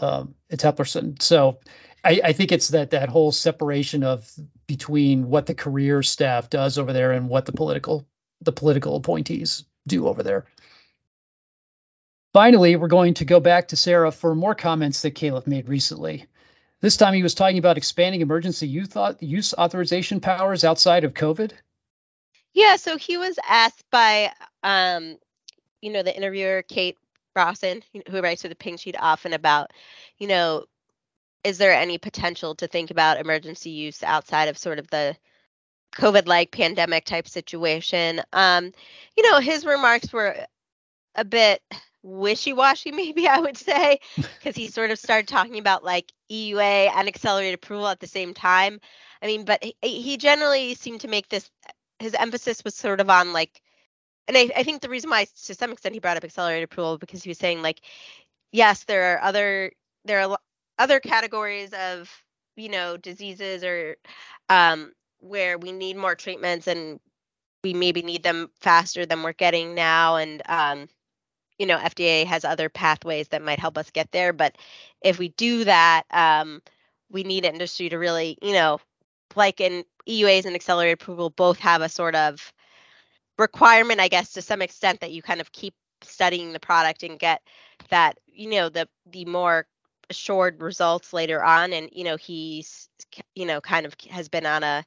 um, 0.00 0.34
eteplirsen. 0.50 1.20
So 1.20 1.58
I, 2.02 2.20
I, 2.24 2.32
think 2.32 2.52
it's 2.52 2.68
that 2.68 2.90
that 2.90 3.08
whole 3.08 3.32
separation 3.32 4.02
of 4.02 4.30
between 4.66 5.28
what 5.28 5.46
the 5.46 5.54
career 5.54 6.02
staff 6.02 6.50
does 6.50 6.78
over 6.78 6.92
there 6.92 7.12
and 7.12 7.28
what 7.28 7.46
the 7.46 7.52
political 7.52 8.06
the 8.40 8.52
political 8.52 8.96
appointees 8.96 9.64
do 9.86 10.08
over 10.08 10.22
there. 10.22 10.44
Finally, 12.32 12.76
we're 12.76 12.88
going 12.88 13.14
to 13.14 13.24
go 13.24 13.38
back 13.38 13.68
to 13.68 13.76
Sarah 13.76 14.10
for 14.10 14.34
more 14.34 14.54
comments 14.54 15.02
that 15.02 15.14
Califf 15.14 15.46
made 15.46 15.68
recently. 15.68 16.26
This 16.80 16.96
time 16.96 17.14
he 17.14 17.22
was 17.22 17.34
talking 17.34 17.58
about 17.58 17.78
expanding 17.78 18.20
emergency 18.20 18.66
use 18.66 19.54
authorization 19.54 20.20
powers 20.20 20.64
outside 20.64 21.04
of 21.04 21.14
COVID. 21.14 21.52
Yeah, 22.52 22.76
so 22.76 22.96
he 22.96 23.16
was 23.16 23.38
asked 23.48 23.84
by, 23.90 24.32
um, 24.62 25.16
you 25.80 25.92
know, 25.92 26.02
the 26.02 26.14
interviewer 26.14 26.62
Kate 26.62 26.98
Rawson, 27.34 27.82
who 28.08 28.20
writes 28.20 28.42
for 28.42 28.48
the 28.48 28.54
Pink 28.54 28.80
Sheet 28.80 28.96
often 28.98 29.32
about, 29.32 29.70
you 30.18 30.28
know, 30.28 30.64
is 31.42 31.58
there 31.58 31.72
any 31.72 31.98
potential 31.98 32.54
to 32.56 32.66
think 32.66 32.90
about 32.90 33.20
emergency 33.20 33.70
use 33.70 34.02
outside 34.02 34.48
of 34.48 34.56
sort 34.56 34.78
of 34.78 34.88
the 34.88 35.16
COVID 35.96 36.26
like 36.26 36.50
pandemic 36.50 37.04
type 37.04 37.28
situation? 37.28 38.22
Um, 38.32 38.72
you 39.16 39.30
know, 39.30 39.40
his 39.40 39.66
remarks 39.66 40.12
were 40.12 40.46
a 41.14 41.24
bit 41.24 41.62
wishy-washy 42.04 42.92
maybe 42.92 43.26
i 43.26 43.40
would 43.40 43.56
say 43.56 43.98
because 44.16 44.54
he 44.54 44.68
sort 44.68 44.90
of 44.90 44.98
started 44.98 45.26
talking 45.26 45.58
about 45.58 45.82
like 45.82 46.12
eua 46.30 46.90
and 46.94 47.08
accelerated 47.08 47.54
approval 47.54 47.88
at 47.88 47.98
the 47.98 48.06
same 48.06 48.34
time 48.34 48.78
i 49.22 49.26
mean 49.26 49.44
but 49.44 49.64
he, 49.64 49.74
he 49.80 50.16
generally 50.18 50.74
seemed 50.74 51.00
to 51.00 51.08
make 51.08 51.28
this 51.30 51.50
his 51.98 52.14
emphasis 52.14 52.62
was 52.62 52.74
sort 52.74 53.00
of 53.00 53.08
on 53.08 53.32
like 53.32 53.62
and 54.28 54.36
I, 54.36 54.50
I 54.56 54.62
think 54.64 54.82
the 54.82 54.88
reason 54.90 55.10
why 55.10 55.26
to 55.46 55.54
some 55.54 55.72
extent 55.72 55.94
he 55.94 56.00
brought 56.00 56.16
up 56.18 56.24
accelerated 56.24 56.64
approval 56.64 56.98
because 56.98 57.22
he 57.22 57.30
was 57.30 57.38
saying 57.38 57.62
like 57.62 57.80
yes 58.52 58.84
there 58.84 59.14
are 59.16 59.22
other 59.22 59.72
there 60.06 60.22
are 60.22 60.38
other 60.78 61.00
categories 61.00 61.72
of 61.74 62.10
you 62.56 62.70
know 62.70 62.96
diseases 62.98 63.64
or 63.64 63.96
um 64.50 64.92
where 65.20 65.58
we 65.58 65.72
need 65.72 65.96
more 65.96 66.16
treatments 66.16 66.68
and 66.68 67.00
we 67.64 67.74
maybe 67.74 68.02
need 68.02 68.22
them 68.24 68.50
faster 68.60 69.06
than 69.06 69.22
we're 69.22 69.32
getting 69.34 69.74
now. 69.74 70.16
And 70.16 70.42
um 70.48 70.88
you 71.58 71.66
know 71.66 71.78
fda 71.78 72.26
has 72.26 72.44
other 72.44 72.70
pathways 72.70 73.28
that 73.30 73.42
might 73.42 73.60
help 73.60 73.78
us 73.78 73.90
get 73.90 74.12
there. 74.12 74.34
But 74.34 74.56
if 75.02 75.18
we 75.20 75.30
do 75.30 75.64
that 75.64 76.04
um, 76.12 76.62
we 77.10 77.24
need 77.24 77.46
industry 77.46 77.90
to 77.90 77.98
really 77.98 78.38
you 78.42 78.54
know 78.54 78.80
like 79.36 79.60
in 79.60 79.84
euas 80.08 80.46
and 80.46 80.56
accelerated 80.56 81.02
approval 81.02 81.30
both 81.30 81.60
have 81.60 81.82
a 81.82 81.90
sort 81.90 82.16
of 82.16 82.53
requirement 83.38 84.00
i 84.00 84.08
guess 84.08 84.32
to 84.32 84.42
some 84.42 84.62
extent 84.62 85.00
that 85.00 85.12
you 85.12 85.22
kind 85.22 85.40
of 85.40 85.52
keep 85.52 85.74
studying 86.02 86.52
the 86.52 86.60
product 86.60 87.02
and 87.02 87.18
get 87.18 87.42
that 87.90 88.18
you 88.26 88.50
know 88.50 88.68
the 88.68 88.88
the 89.10 89.24
more 89.24 89.66
assured 90.10 90.60
results 90.60 91.12
later 91.12 91.42
on 91.42 91.72
and 91.72 91.88
you 91.92 92.04
know 92.04 92.16
he's 92.16 92.88
you 93.34 93.46
know 93.46 93.60
kind 93.60 93.86
of 93.86 93.94
has 94.10 94.28
been 94.28 94.46
on 94.46 94.62
a 94.62 94.84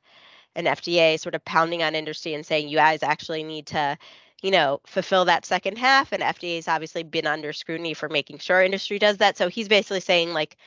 an 0.56 0.66
fda 0.66 1.20
sort 1.20 1.36
of 1.36 1.44
pounding 1.46 1.84
on 1.84 1.96
industry 1.96 2.34
and 2.34 2.46
saying 2.46 2.70
you 2.70 2.78
guys 2.78 3.04
actually 3.04 3.44
need 3.44 3.66
to 3.66 3.98
you 4.44 4.52
know, 4.52 4.80
fulfill 4.86 5.26
that 5.26 5.46
second 5.46 5.78
half. 5.78 6.12
And 6.12 6.22
FDA's 6.22 6.68
obviously 6.68 7.04
been 7.04 7.26
under 7.26 7.54
scrutiny 7.54 7.94
for 7.94 8.08
making 8.08 8.40
sure 8.40 8.62
industry 8.62 9.00
does 9.00 9.18
that. 9.18 9.38
So 9.38 9.50
he's 9.50 9.68
basically 9.68 10.00
saying 10.00 10.34
like, 10.34 10.58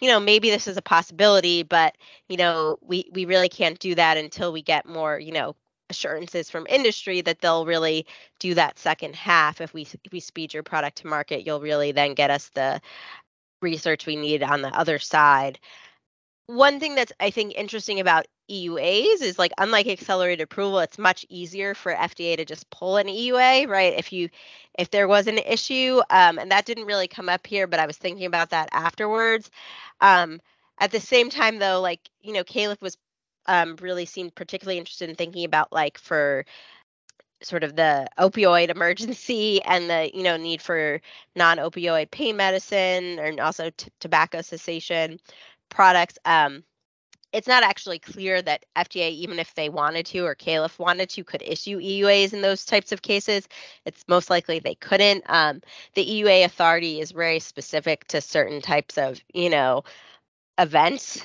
you 0.00 0.08
know, 0.08 0.20
maybe 0.20 0.50
this 0.50 0.66
is 0.66 0.76
a 0.76 0.82
possibility, 0.82 1.62
but 1.62 1.96
you 2.28 2.36
know, 2.36 2.78
we 2.80 3.08
we 3.12 3.24
really 3.26 3.48
can't 3.48 3.78
do 3.78 3.94
that 3.96 4.16
until 4.16 4.52
we 4.52 4.62
get 4.62 4.86
more, 4.86 5.18
you 5.18 5.32
know, 5.32 5.54
assurances 5.90 6.50
from 6.50 6.66
industry 6.68 7.20
that 7.22 7.40
they'll 7.40 7.66
really 7.66 8.06
do 8.38 8.54
that 8.54 8.78
second 8.78 9.14
half. 9.14 9.60
If 9.60 9.74
we 9.74 9.82
if 9.82 10.12
we 10.12 10.20
speed 10.20 10.54
your 10.54 10.62
product 10.62 10.98
to 10.98 11.06
market, 11.06 11.46
you'll 11.46 11.60
really 11.60 11.92
then 11.92 12.14
get 12.14 12.30
us 12.30 12.50
the 12.50 12.80
research 13.60 14.06
we 14.06 14.16
need 14.16 14.42
on 14.42 14.62
the 14.62 14.68
other 14.68 14.98
side. 14.98 15.58
One 16.46 16.80
thing 16.80 16.94
that's 16.94 17.12
I 17.20 17.30
think 17.30 17.54
interesting 17.56 18.00
about 18.00 18.26
EUAs 18.50 19.20
is 19.20 19.38
like 19.38 19.52
unlike 19.58 19.86
accelerated 19.86 20.42
approval, 20.42 20.78
it's 20.80 20.98
much 20.98 21.26
easier 21.28 21.74
for 21.74 21.92
FDA 21.92 22.36
to 22.36 22.44
just 22.44 22.70
pull 22.70 22.96
an 22.96 23.06
EUA, 23.06 23.68
right? 23.68 23.94
If 23.94 24.12
you 24.12 24.30
if 24.78 24.90
there 24.90 25.08
was 25.08 25.26
an 25.26 25.38
issue, 25.38 26.00
um, 26.10 26.38
and 26.38 26.50
that 26.50 26.64
didn't 26.64 26.86
really 26.86 27.08
come 27.08 27.28
up 27.28 27.46
here, 27.46 27.66
but 27.66 27.80
I 27.80 27.86
was 27.86 27.96
thinking 27.96 28.26
about 28.26 28.50
that 28.50 28.68
afterwards. 28.72 29.50
Um, 30.00 30.40
at 30.80 30.92
the 30.92 31.00
same 31.00 31.28
time, 31.30 31.58
though, 31.58 31.80
like 31.80 32.00
you 32.22 32.32
know, 32.32 32.44
Califf 32.44 32.80
was 32.80 32.96
um, 33.48 33.76
really 33.80 34.04
seemed 34.04 34.34
particularly 34.34 34.78
interested 34.78 35.08
in 35.08 35.16
thinking 35.16 35.44
about 35.44 35.72
like 35.72 35.98
for 35.98 36.44
sort 37.42 37.64
of 37.64 37.76
the 37.76 38.06
opioid 38.18 38.68
emergency 38.74 39.62
and 39.62 39.90
the 39.90 40.10
you 40.14 40.22
know 40.22 40.36
need 40.36 40.62
for 40.62 41.00
non-opioid 41.34 42.10
pain 42.10 42.36
medicine 42.36 43.18
and 43.18 43.40
also 43.40 43.70
t- 43.70 43.90
tobacco 44.00 44.42
cessation 44.42 45.18
products. 45.68 46.18
Um, 46.24 46.62
it's 47.32 47.48
not 47.48 47.62
actually 47.62 47.98
clear 47.98 48.40
that 48.40 48.64
FDA, 48.74 49.10
even 49.10 49.38
if 49.38 49.54
they 49.54 49.68
wanted 49.68 50.06
to 50.06 50.20
or 50.20 50.34
Califf 50.34 50.78
wanted 50.78 51.10
to, 51.10 51.24
could 51.24 51.42
issue 51.42 51.78
EUAs 51.78 52.32
in 52.32 52.40
those 52.40 52.64
types 52.64 52.90
of 52.90 53.02
cases. 53.02 53.46
It's 53.84 54.04
most 54.08 54.30
likely 54.30 54.60
they 54.60 54.76
couldn't. 54.76 55.24
Um, 55.28 55.60
the 55.94 56.06
EUA 56.06 56.46
authority 56.46 57.00
is 57.00 57.12
very 57.12 57.38
specific 57.40 58.06
to 58.08 58.22
certain 58.22 58.62
types 58.62 58.96
of, 58.96 59.20
you 59.34 59.50
know, 59.50 59.84
events. 60.58 61.22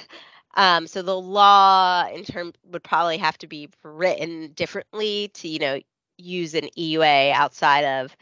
Um, 0.55 0.87
so 0.87 1.01
the 1.01 1.19
law 1.19 2.07
in 2.07 2.23
term 2.23 2.53
would 2.71 2.83
probably 2.83 3.17
have 3.17 3.37
to 3.39 3.47
be 3.47 3.69
written 3.83 4.51
differently 4.53 5.29
to, 5.35 5.47
you 5.47 5.59
know, 5.59 5.79
use 6.17 6.53
an 6.53 6.69
EUA 6.77 7.31
outside 7.33 7.83
of, 7.83 8.15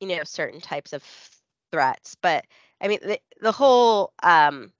you 0.00 0.08
know, 0.08 0.24
certain 0.24 0.60
types 0.60 0.92
of 0.92 1.04
threats. 1.70 2.16
But 2.20 2.44
I 2.80 2.88
mean, 2.88 2.98
the, 3.02 3.20
the 3.40 3.52
whole 3.52 4.12
um, 4.22 4.72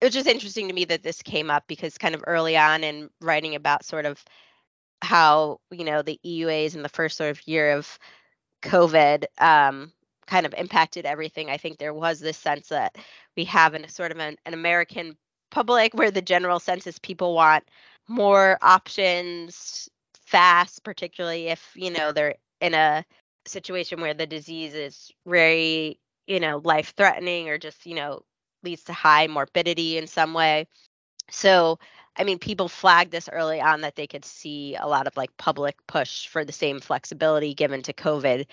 it 0.00 0.06
was 0.06 0.14
just 0.14 0.26
interesting 0.26 0.68
to 0.68 0.74
me 0.74 0.84
that 0.86 1.02
this 1.02 1.22
came 1.22 1.50
up 1.50 1.64
because 1.66 1.98
kind 1.98 2.14
of 2.14 2.22
early 2.26 2.56
on 2.56 2.84
in 2.84 3.10
writing 3.20 3.54
about 3.54 3.84
sort 3.84 4.06
of 4.06 4.22
how 5.02 5.60
you 5.70 5.84
know 5.84 6.02
the 6.02 6.20
EUAs 6.24 6.74
in 6.74 6.82
the 6.82 6.88
first 6.88 7.16
sort 7.16 7.30
of 7.30 7.46
year 7.46 7.72
of 7.72 7.98
COVID 8.62 9.24
um, 9.38 9.92
kind 10.26 10.46
of 10.46 10.54
impacted 10.56 11.06
everything. 11.06 11.50
I 11.50 11.56
think 11.56 11.78
there 11.78 11.94
was 11.94 12.20
this 12.20 12.36
sense 12.36 12.68
that 12.68 12.96
we 13.36 13.44
have 13.44 13.74
in 13.74 13.84
a 13.84 13.88
sort 13.88 14.12
of 14.12 14.18
an, 14.18 14.36
an 14.46 14.54
American 14.54 15.16
public 15.50 15.94
where 15.94 16.10
the 16.10 16.22
general 16.22 16.60
sense 16.60 16.86
is 16.86 16.98
people 16.98 17.34
want 17.34 17.64
more 18.08 18.58
options 18.62 19.88
fast, 20.26 20.82
particularly 20.84 21.48
if 21.48 21.72
you 21.74 21.90
know 21.90 22.12
they're 22.12 22.34
in 22.60 22.74
a 22.74 23.04
situation 23.46 24.00
where 24.00 24.14
the 24.14 24.26
disease 24.26 24.74
is 24.74 25.10
very 25.26 25.98
you 26.26 26.40
know 26.40 26.60
life 26.64 26.92
threatening 26.96 27.48
or 27.48 27.58
just 27.58 27.86
you 27.86 27.94
know 27.94 28.22
leads 28.62 28.84
to 28.84 28.92
high 28.92 29.26
morbidity 29.26 29.98
in 29.98 30.06
some 30.06 30.34
way. 30.34 30.66
So, 31.30 31.78
I 32.16 32.24
mean, 32.24 32.38
people 32.38 32.68
flagged 32.68 33.12
this 33.12 33.28
early 33.32 33.60
on 33.60 33.82
that 33.82 33.96
they 33.96 34.06
could 34.06 34.24
see 34.24 34.76
a 34.76 34.86
lot 34.86 35.06
of 35.06 35.16
like 35.16 35.36
public 35.36 35.76
push 35.86 36.26
for 36.26 36.44
the 36.44 36.52
same 36.52 36.80
flexibility 36.80 37.54
given 37.54 37.82
to 37.82 37.92
COVID 37.92 38.46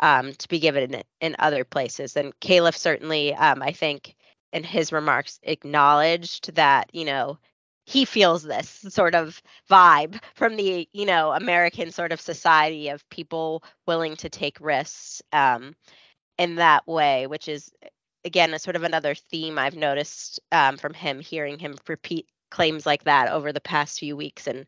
um, 0.00 0.32
to 0.34 0.48
be 0.48 0.58
given 0.58 0.94
in, 0.94 1.02
in, 1.20 1.36
other 1.38 1.64
places. 1.64 2.16
And 2.16 2.38
Califf 2.40 2.76
certainly, 2.76 3.34
um, 3.34 3.62
I 3.62 3.72
think, 3.72 4.16
in 4.52 4.64
his 4.64 4.92
remarks, 4.92 5.38
acknowledged 5.42 6.54
that, 6.54 6.90
you 6.92 7.04
know, 7.04 7.38
he 7.84 8.04
feels 8.04 8.42
this 8.42 8.68
sort 8.88 9.14
of 9.14 9.42
vibe 9.70 10.20
from 10.34 10.56
the, 10.56 10.88
you 10.92 11.06
know, 11.06 11.32
American 11.32 11.90
sort 11.90 12.12
of 12.12 12.20
society 12.20 12.88
of 12.88 13.08
people 13.08 13.64
willing 13.86 14.16
to 14.16 14.28
take 14.28 14.60
risks 14.60 15.20
um, 15.32 15.74
in 16.38 16.56
that 16.56 16.86
way, 16.86 17.26
which 17.26 17.48
is 17.48 17.72
again, 18.24 18.54
a 18.54 18.58
sort 18.58 18.76
of 18.76 18.82
another 18.82 19.14
theme 19.14 19.58
I've 19.58 19.76
noticed 19.76 20.40
um, 20.52 20.76
from 20.76 20.94
him, 20.94 21.20
hearing 21.20 21.58
him 21.58 21.76
repeat 21.88 22.26
claims 22.50 22.86
like 22.86 23.04
that 23.04 23.30
over 23.30 23.52
the 23.52 23.60
past 23.60 23.98
few 23.98 24.16
weeks, 24.16 24.46
and 24.46 24.66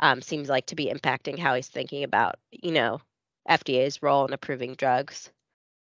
um, 0.00 0.22
seems 0.22 0.48
like 0.48 0.66
to 0.66 0.76
be 0.76 0.92
impacting 0.92 1.38
how 1.38 1.54
he's 1.54 1.68
thinking 1.68 2.04
about, 2.04 2.36
you 2.50 2.72
know, 2.72 3.00
FDA's 3.48 4.02
role 4.02 4.24
in 4.26 4.32
approving 4.32 4.74
drugs. 4.74 5.30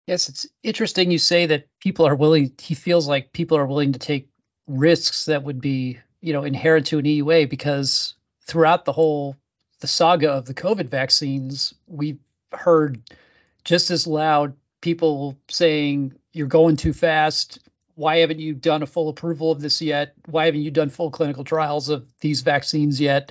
Yes, 0.09 0.31
it's 0.31 0.47
interesting 0.62 1.11
you 1.11 1.18
say 1.18 1.44
that 1.44 1.66
people 1.81 2.07
are 2.07 2.14
willing. 2.14 2.53
He 2.59 2.75
feels 2.75 3.07
like 3.07 3.31
people 3.31 3.59
are 3.59 3.66
willing 3.66 3.92
to 3.92 3.99
take 3.99 4.31
risks 4.66 5.27
that 5.27 5.42
would 5.42 5.61
be, 5.61 5.99
you 6.23 6.33
know, 6.33 6.44
inherent 6.44 6.87
to 6.87 6.99
an 6.99 7.05
EUA 7.05 7.51
because 7.51 8.14
throughout 8.47 8.87
the 8.87 8.92
whole 8.92 9.37
the 9.81 9.87
saga 9.87 10.31
of 10.31 10.47
the 10.47 10.55
COVID 10.55 10.88
vaccines, 10.88 11.75
we've 11.87 12.21
heard 12.51 13.03
just 13.64 13.90
as 13.90 14.07
loud 14.07 14.55
people 14.81 15.37
saying 15.51 16.14
you're 16.33 16.47
going 16.47 16.77
too 16.77 16.94
fast. 16.94 17.59
Why 17.94 18.21
haven't 18.21 18.40
you 18.40 18.55
done 18.55 18.83
a 18.83 18.87
full 18.87 19.11
approval 19.11 19.53
of 19.53 19.61
this 19.61 19.83
yet? 19.83 20.14
Why 20.25 20.47
haven't 20.47 20.62
you 20.62 20.71
done 20.71 20.88
full 20.88 21.11
clinical 21.11 21.44
trials 21.44 21.90
of 21.90 22.07
these 22.21 22.40
vaccines 22.40 22.99
yet? 22.99 23.31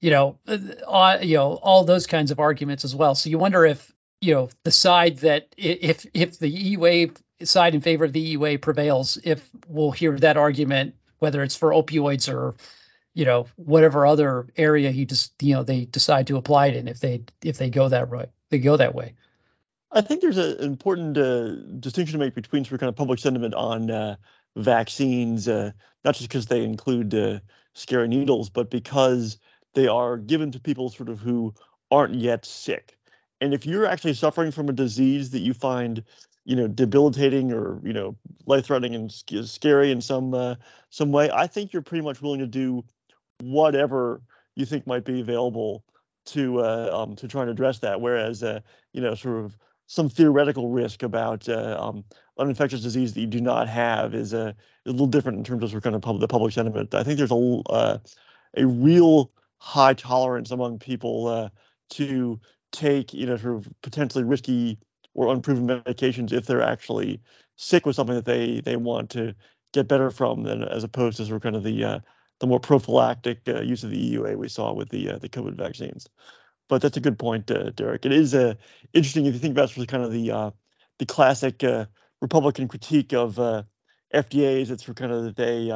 You 0.00 0.10
know, 0.10 0.38
uh, 0.48 1.18
you 1.20 1.36
know 1.36 1.52
all 1.62 1.84
those 1.84 2.06
kinds 2.06 2.30
of 2.30 2.40
arguments 2.40 2.86
as 2.86 2.96
well. 2.96 3.14
So 3.14 3.28
you 3.28 3.36
wonder 3.36 3.66
if 3.66 3.93
you 4.20 4.34
know 4.34 4.48
the 4.62 4.70
side 4.70 5.18
that 5.18 5.48
if 5.56 6.06
if 6.14 6.38
the 6.38 6.76
EUA 6.76 7.16
side 7.42 7.74
in 7.74 7.80
favor 7.80 8.04
of 8.04 8.12
the 8.12 8.36
EUA 8.36 8.60
prevails, 8.60 9.18
if 9.22 9.48
we'll 9.68 9.90
hear 9.90 10.18
that 10.18 10.36
argument, 10.36 10.94
whether 11.18 11.42
it's 11.42 11.56
for 11.56 11.70
opioids 11.70 12.32
or 12.32 12.54
you 13.14 13.24
know 13.24 13.46
whatever 13.56 14.06
other 14.06 14.46
area 14.56 14.90
he 14.90 15.04
just 15.04 15.32
you 15.42 15.54
know 15.54 15.62
they 15.62 15.84
decide 15.84 16.26
to 16.26 16.36
apply 16.36 16.68
it 16.68 16.76
in 16.76 16.88
if 16.88 17.00
they 17.00 17.22
if 17.42 17.58
they 17.58 17.70
go 17.70 17.88
that 17.88 18.10
right 18.10 18.28
they 18.50 18.58
go 18.58 18.76
that 18.76 18.94
way 18.94 19.14
I 19.94 20.00
think 20.00 20.20
there's 20.20 20.38
an 20.38 20.58
important 20.58 21.16
uh, 21.16 21.54
distinction 21.78 22.18
to 22.18 22.24
make 22.24 22.34
between 22.34 22.64
sort 22.64 22.74
of 22.74 22.80
kind 22.80 22.88
of 22.88 22.96
public 22.96 23.20
sentiment 23.20 23.54
on 23.54 23.92
uh, 23.92 24.16
vaccines, 24.56 25.46
uh, 25.46 25.70
not 26.04 26.16
just 26.16 26.28
because 26.28 26.46
they 26.46 26.64
include 26.64 27.14
uh, 27.14 27.38
scary 27.74 28.08
needles, 28.08 28.50
but 28.50 28.70
because 28.70 29.38
they 29.74 29.86
are 29.86 30.16
given 30.16 30.50
to 30.50 30.58
people 30.58 30.90
sort 30.90 31.10
of 31.10 31.20
who 31.20 31.54
aren't 31.92 32.14
yet 32.14 32.44
sick. 32.44 32.98
And 33.44 33.52
if 33.52 33.66
you're 33.66 33.84
actually 33.84 34.14
suffering 34.14 34.50
from 34.52 34.70
a 34.70 34.72
disease 34.72 35.30
that 35.30 35.40
you 35.40 35.52
find, 35.52 36.02
you 36.46 36.56
know, 36.56 36.66
debilitating 36.66 37.52
or 37.52 37.78
you 37.84 37.92
know, 37.92 38.16
life-threatening 38.46 38.94
and 38.94 39.12
scary 39.12 39.90
in 39.90 40.00
some 40.00 40.32
uh, 40.32 40.54
some 40.88 41.12
way, 41.12 41.30
I 41.30 41.46
think 41.46 41.72
you're 41.72 41.82
pretty 41.82 42.04
much 42.04 42.22
willing 42.22 42.40
to 42.40 42.46
do 42.46 42.84
whatever 43.42 44.22
you 44.56 44.64
think 44.64 44.86
might 44.86 45.04
be 45.04 45.20
available 45.20 45.84
to 46.26 46.60
uh, 46.60 46.90
um, 46.92 47.16
to 47.16 47.28
try 47.28 47.42
and 47.42 47.50
address 47.50 47.80
that. 47.80 48.00
Whereas, 48.00 48.42
you 48.94 49.02
know, 49.02 49.14
sort 49.14 49.44
of 49.44 49.58
some 49.88 50.08
theoretical 50.08 50.70
risk 50.70 51.02
about 51.02 51.46
uh, 51.46 51.76
um, 51.78 52.04
an 52.38 52.48
infectious 52.48 52.80
disease 52.80 53.12
that 53.12 53.20
you 53.20 53.26
do 53.26 53.42
not 53.42 53.68
have 53.68 54.14
is 54.14 54.32
a, 54.32 54.56
a 54.86 54.90
little 54.90 55.06
different 55.06 55.36
in 55.36 55.44
terms 55.44 55.62
of 55.62 55.68
sort 55.70 55.84
of 55.84 55.92
kind 55.92 55.96
of 55.96 56.20
the 56.20 56.28
public 56.28 56.54
sentiment. 56.54 56.94
I 56.94 57.02
think 57.02 57.18
there's 57.18 57.30
a 57.30 57.62
uh, 57.68 57.98
a 58.56 58.66
real 58.66 59.30
high 59.58 59.94
tolerance 59.94 60.50
among 60.50 60.78
people 60.78 61.26
uh, 61.26 61.48
to 61.90 62.40
take 62.74 63.14
you 63.14 63.26
know 63.26 63.36
sort 63.36 63.56
of 63.56 63.68
potentially 63.82 64.24
risky 64.24 64.78
or 65.14 65.32
unproven 65.32 65.66
medications 65.66 66.32
if 66.32 66.46
they're 66.46 66.62
actually 66.62 67.20
sick 67.56 67.86
with 67.86 67.96
something 67.96 68.16
that 68.16 68.24
they 68.24 68.60
they 68.60 68.76
want 68.76 69.10
to 69.10 69.34
get 69.72 69.88
better 69.88 70.10
from, 70.10 70.44
than 70.44 70.62
as 70.62 70.84
opposed 70.84 71.16
to 71.18 71.26
sort 71.26 71.36
of 71.36 71.42
kind 71.42 71.56
of 71.56 71.64
the 71.64 71.84
uh, 71.84 71.98
the 72.40 72.46
more 72.46 72.60
prophylactic 72.60 73.40
uh, 73.48 73.60
use 73.60 73.84
of 73.84 73.90
the 73.90 74.14
EUA 74.14 74.36
we 74.36 74.48
saw 74.48 74.72
with 74.72 74.88
the 74.88 75.10
uh, 75.10 75.18
the 75.18 75.28
COVID 75.28 75.56
vaccines. 75.56 76.08
But 76.68 76.80
that's 76.80 76.96
a 76.96 77.00
good 77.00 77.18
point, 77.18 77.50
uh, 77.50 77.70
Derrick. 77.70 78.06
It 78.06 78.12
is 78.12 78.34
uh, 78.34 78.54
interesting 78.94 79.26
if 79.26 79.34
you 79.34 79.40
think 79.40 79.52
about 79.52 79.70
sort 79.70 79.84
of 79.84 79.88
kind 79.88 80.04
of 80.04 80.12
the 80.12 80.30
uh, 80.30 80.50
the 80.98 81.06
classic 81.06 81.62
uh, 81.62 81.86
Republican 82.22 82.68
critique 82.68 83.12
of 83.12 83.34
FDAs. 84.14 84.70
It's 84.70 84.82
for 84.82 84.94
kind 84.94 85.12
of 85.12 85.24
that 85.24 85.36
they 85.36 85.70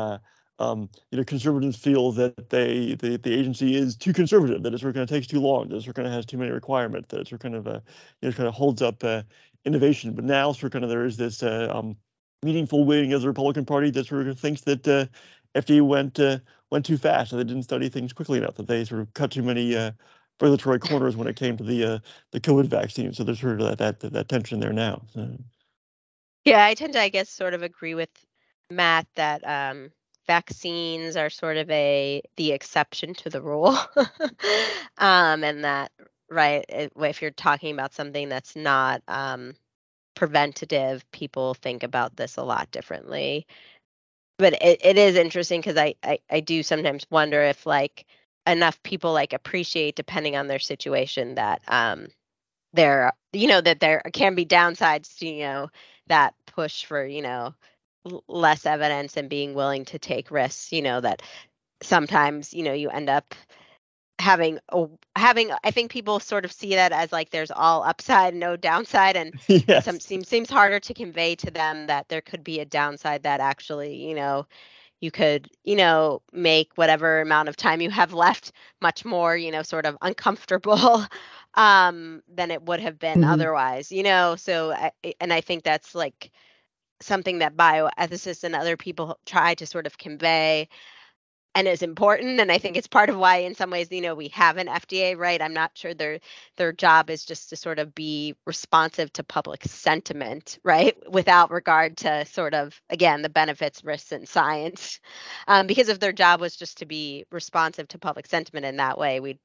um, 0.59 0.89
you 1.11 1.19
know, 1.19 1.25
conservatives 1.25 1.77
feel 1.77 2.13
that 2.13 2.51
they 2.51 2.95
the, 2.95 3.17
the 3.17 3.33
agency 3.33 3.77
is 3.77 3.97
too 3.97 4.13
conservative, 4.13 4.63
that 4.63 4.75
it 4.75 4.81
sort 4.81 4.91
of 4.91 4.95
kind 4.95 5.03
of 5.03 5.09
takes 5.09 5.27
too 5.27 5.41
long, 5.41 5.69
that 5.69 5.77
it 5.77 5.83
sort 5.83 5.91
of 5.91 5.95
kind 5.97 6.09
of 6.09 6.15
has 6.15 6.27
too 6.27 6.39
many 6.39 6.51
requirements, 6.51 7.09
that 7.09 7.21
it 7.21 7.29
sort 7.29 7.41
of 7.41 7.43
kind 7.43 7.55
of 7.55 7.67
uh, 7.67 7.81
you 8.21 8.29
know 8.29 8.37
kind 8.37 8.49
of 8.49 8.55
holds 8.55 8.83
up 8.83 9.03
uh, 9.05 9.23
innovation. 9.65 10.15
But 10.15 10.25
now 10.25 10.53
sort 10.53 10.65
of 10.65 10.73
kind 10.73 10.85
of 10.85 10.91
there 10.91 11.05
is 11.05 11.17
this 11.17 11.43
uh, 11.43 11.73
um, 11.73 11.97
meaningful 12.43 12.85
wing 12.85 13.13
of 13.13 13.23
the 13.23 13.29
Republican 13.29 13.65
Party 13.65 13.91
that 13.91 14.07
sort 14.07 14.27
of 14.27 14.39
thinks 14.39 14.63
that 14.63 14.87
uh, 14.89 15.07
FDA 15.55 15.81
went 15.81 16.19
uh, 16.19 16.39
went 16.71 16.85
too 16.85 16.99
fast, 16.99 17.33
and 17.33 17.41
they 17.41 17.45
didn't 17.45 17.63
study 17.63 17.89
things 17.89 18.13
quickly 18.13 18.39
enough, 18.39 18.57
that 18.57 18.67
they 18.67 18.85
sort 18.85 19.01
of 19.01 19.15
cut 19.15 19.31
too 19.31 19.43
many 19.43 19.77
uh, 19.77 19.93
regulatory 20.41 20.81
corners 20.81 21.17
when 21.17 21.29
it 21.29 21.37
came 21.37 21.57
to 21.57 21.65
the 21.65 21.85
uh, 21.85 21.99
the 22.33 22.41
COVID 22.41 22.67
vaccine. 22.67 23.13
So 23.13 23.23
there's 23.23 23.41
sort 23.41 23.61
of 23.61 23.79
that 23.79 24.01
that, 24.01 24.13
that 24.13 24.29
tension 24.29 24.61
there 24.61 24.73
now. 24.73 25.03
So. 25.15 25.39
Yeah, 26.45 26.65
I 26.65 26.75
tend 26.75 26.95
to, 26.95 27.01
I 27.01 27.11
guess, 27.11 27.29
sort 27.29 27.53
of 27.53 27.63
agree 27.63 27.95
with 27.95 28.09
Matt 28.71 29.07
that 29.17 29.47
um, 29.47 29.91
vaccines 30.29 31.17
are 31.17 31.31
sort 31.31 31.57
of 31.57 31.69
a 31.71 32.23
the 32.37 32.53
exception 32.53 33.15
to 33.15 33.31
the 33.31 33.43
rule, 33.43 33.77
um, 34.99 35.43
and 35.43 35.65
that 35.65 35.91
right 36.31 36.65
if 36.69 37.23
you're 37.23 37.33
talking 37.33 37.75
about 37.75 37.95
something 37.95 38.29
that's 38.29 38.55
not 38.55 39.03
um, 39.09 39.55
preventative, 40.15 41.11
people 41.13 41.55
think 41.55 41.83
about 41.83 42.17
this 42.17 42.37
a 42.37 42.45
lot 42.45 42.71
differently. 42.71 43.47
But 44.39 44.55
it, 44.63 44.81
it 44.85 44.99
is 44.99 45.17
interesting 45.17 45.61
because 45.61 45.77
I, 45.77 45.95
I 46.05 46.21
I 46.31 46.41
do 46.41 46.63
sometimes 46.63 47.07
wonder 47.11 47.43
if 47.43 47.67
like 47.67 48.07
enough 48.47 48.81
people 48.85 49.13
like 49.13 49.33
appreciate 49.33 49.97
depending 49.97 50.37
on 50.37 50.47
their 50.47 50.61
situation 50.61 51.35
that 51.35 51.63
um 51.69 52.09
there 52.75 53.13
you 53.33 53.49
know 53.49 53.61
that 53.61 53.81
there 53.81 54.03
can 54.13 54.35
be 54.35 54.47
downsides 54.47 55.19
to 55.19 55.27
you 55.27 55.41
know 55.45 55.71
that 56.09 56.35
push 56.47 56.85
for 56.85 57.05
you 57.05 57.23
know 57.23 57.55
less 58.29 58.67
evidence 58.67 59.17
and 59.17 59.29
being 59.29 59.55
willing 59.55 59.85
to 59.85 59.99
take 59.99 60.31
risks 60.31 60.73
you 60.73 60.83
know 60.83 61.01
that 61.01 61.23
sometimes 61.83 62.53
you 62.53 62.63
know 62.63 62.73
you 62.73 62.91
end 62.91 63.09
up 63.09 63.35
having 64.19 64.59
having 65.15 65.53
i 65.63 65.71
think 65.71 65.91
people 65.91 66.19
sort 66.19 66.45
of 66.45 66.51
see 66.51 66.75
that 66.75 66.91
as 66.91 67.13
like 67.13 67.31
there's 67.31 67.53
all 67.53 67.85
upside 67.85 68.35
no 68.35 68.57
downside 68.57 69.17
and 69.17 69.35
yes. 69.49 69.85
some 69.85 70.01
seems 70.01 70.29
seems 70.29 70.51
harder 70.51 70.81
to 70.81 70.93
convey 70.93 71.37
to 71.37 71.51
them 71.51 71.87
that 71.87 72.09
there 72.09 72.21
could 72.21 72.43
be 72.43 72.59
a 72.59 72.65
downside 72.65 73.23
that 73.23 73.41
actually 73.41 73.95
you 73.95 74.15
know 74.15 74.45
you 75.01 75.13
could 75.13 75.49
you 75.63 75.77
know 75.77 76.21
make 76.33 76.73
whatever 76.75 77.21
amount 77.21 77.49
of 77.49 77.57
time 77.57 77.81
you 77.81 77.91
have 77.91 78.13
left 78.13 78.51
much 78.83 79.05
more 79.05 79.37
you 79.37 79.53
know 79.53 79.63
sort 79.63 79.87
of 79.87 79.97
uncomfortable 80.03 81.05
um 81.55 82.21
than 82.29 82.51
it 82.51 82.63
would 82.63 82.81
have 82.81 82.99
been 82.99 83.21
mm-hmm. 83.21 83.31
otherwise 83.31 83.93
you 83.93 84.03
know 84.03 84.35
so 84.35 84.73
I, 84.73 84.91
and 85.21 85.33
i 85.33 85.41
think 85.41 85.63
that's 85.63 85.95
like 85.95 86.33
something 87.01 87.39
that 87.39 87.57
bioethicists 87.57 88.45
and 88.45 88.55
other 88.55 88.77
people 88.77 89.19
try 89.27 89.55
to 89.55 89.67
sort 89.67 89.87
of 89.87 89.99
convey 89.99 90.69
and 91.55 91.67
is 91.67 91.83
important 91.83 92.41
and 92.41 92.53
i 92.53 92.59
think 92.59 92.77
it's 92.77 92.87
part 92.87 93.11
of 93.11 93.17
why 93.17 93.39
in 93.39 93.55
some 93.55 93.71
ways 93.71 93.89
you 93.91 94.01
know 94.01 94.15
we 94.15 94.29
have 94.29 94.57
an 94.59 94.67
fda 94.67 95.17
right? 95.17 95.43
I'm 95.43 95.55
not 95.55 95.73
sure 95.75 95.95
their 95.95 96.21
their 96.57 96.73
job 96.73 97.11
is 97.11 97.25
just 97.25 97.51
to 97.51 97.57
sort 97.57 97.79
of 97.79 97.95
be 97.95 98.35
responsive 98.47 99.13
to 99.15 99.25
public 99.25 99.65
sentiment 99.65 100.59
right? 100.63 100.97
Without 101.11 101.51
regard 101.51 101.99
to 101.99 102.25
sort 102.27 102.55
of 102.55 102.81
again 102.91 103.23
the 103.23 103.29
benefits 103.29 103.83
risks 103.85 104.13
and 104.13 104.29
science. 104.29 105.01
Um, 105.47 105.67
because 105.67 105.89
if 105.89 105.99
their 105.99 106.13
job 106.13 106.41
was 106.41 106.57
just 106.57 106.79
to 106.79 106.87
be 106.87 107.25
responsive 107.33 107.89
to 107.89 107.99
public 107.99 108.27
sentiment 108.27 108.67
in 108.67 108.77
that 108.77 108.99
way 108.99 109.21
we'd 109.21 109.41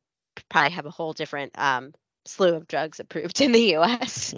probably 0.50 0.72
have 0.72 0.86
a 0.86 0.92
whole 0.92 1.14
different 1.14 1.58
um, 1.58 1.94
slew 2.26 2.56
of 2.56 2.68
drugs 2.68 3.00
approved 3.00 3.42
in 3.46 3.52
the 3.52 3.76
us 3.76 4.34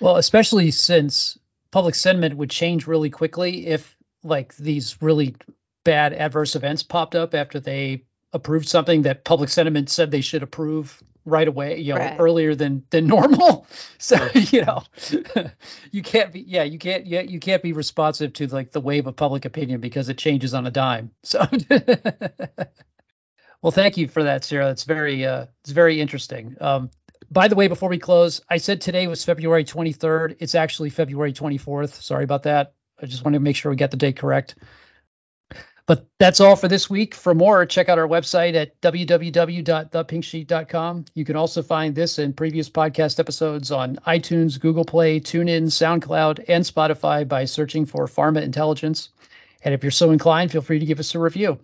well 0.00 0.16
especially 0.16 0.70
since 0.70 1.38
public 1.70 1.94
sentiment 1.94 2.36
would 2.36 2.50
change 2.50 2.86
really 2.86 3.10
quickly 3.10 3.66
if 3.66 3.96
like 4.22 4.56
these 4.56 5.00
really 5.00 5.36
bad 5.84 6.12
adverse 6.12 6.56
events 6.56 6.82
popped 6.82 7.14
up 7.14 7.34
after 7.34 7.60
they 7.60 8.04
approved 8.32 8.68
something 8.68 9.02
that 9.02 9.24
public 9.24 9.48
sentiment 9.48 9.88
said 9.88 10.10
they 10.10 10.20
should 10.20 10.42
approve 10.42 11.02
right 11.24 11.48
away 11.48 11.78
you 11.78 11.92
know 11.92 12.00
right. 12.00 12.16
earlier 12.18 12.54
than 12.54 12.84
than 12.90 13.06
normal. 13.06 13.66
So 14.00 14.28
you 14.32 14.64
know 14.64 14.84
you 15.90 16.02
can't 16.02 16.32
be 16.32 16.40
yeah 16.40 16.62
you 16.62 16.78
can't 16.78 17.04
yeah 17.06 17.20
you 17.20 17.40
can't 17.40 17.62
be 17.62 17.72
responsive 17.72 18.32
to 18.34 18.46
like 18.46 18.70
the 18.70 18.80
wave 18.80 19.08
of 19.08 19.16
public 19.16 19.44
opinion 19.44 19.80
because 19.80 20.08
it 20.08 20.18
changes 20.18 20.54
on 20.54 20.66
a 20.66 20.70
dime. 20.70 21.10
So 21.24 21.44
well 23.62 23.72
thank 23.72 23.96
you 23.96 24.06
for 24.06 24.22
that 24.22 24.44
sarah. 24.44 24.70
It's 24.70 24.84
very 24.84 25.26
uh 25.26 25.46
it's 25.62 25.72
very 25.72 26.00
interesting. 26.00 26.56
Um 26.60 26.90
by 27.30 27.48
the 27.48 27.54
way, 27.54 27.68
before 27.68 27.88
we 27.88 27.98
close, 27.98 28.42
I 28.48 28.58
said 28.58 28.80
today 28.80 29.06
was 29.06 29.24
February 29.24 29.64
23rd. 29.64 30.36
It's 30.40 30.54
actually 30.54 30.90
February 30.90 31.32
24th. 31.32 32.02
Sorry 32.02 32.24
about 32.24 32.42
that. 32.44 32.74
I 33.00 33.06
just 33.06 33.24
wanted 33.24 33.38
to 33.38 33.44
make 33.44 33.56
sure 33.56 33.70
we 33.70 33.76
got 33.76 33.90
the 33.90 33.96
date 33.96 34.16
correct. 34.16 34.56
But 35.86 36.06
that's 36.18 36.40
all 36.40 36.56
for 36.56 36.68
this 36.68 36.90
week. 36.90 37.14
For 37.14 37.34
more, 37.34 37.64
check 37.64 37.88
out 37.88 37.98
our 37.98 38.06
website 38.06 38.54
at 38.54 38.78
www.thepinksheet.com. 38.82 41.04
You 41.14 41.24
can 41.24 41.36
also 41.36 41.62
find 41.62 41.94
this 41.94 42.18
and 42.18 42.36
previous 42.36 42.68
podcast 42.68 43.18
episodes 43.18 43.72
on 43.72 43.96
iTunes, 44.06 44.60
Google 44.60 44.84
Play, 44.84 45.20
TuneIn, 45.20 45.68
SoundCloud, 45.68 46.44
and 46.48 46.62
Spotify 46.62 47.26
by 47.26 47.46
searching 47.46 47.86
for 47.86 48.06
Pharma 48.06 48.42
Intelligence. 48.42 49.08
And 49.62 49.72
if 49.72 49.82
you're 49.82 49.90
so 49.90 50.10
inclined, 50.10 50.52
feel 50.52 50.60
free 50.60 50.78
to 50.78 50.86
give 50.86 51.00
us 51.00 51.14
a 51.14 51.18
review. 51.18 51.58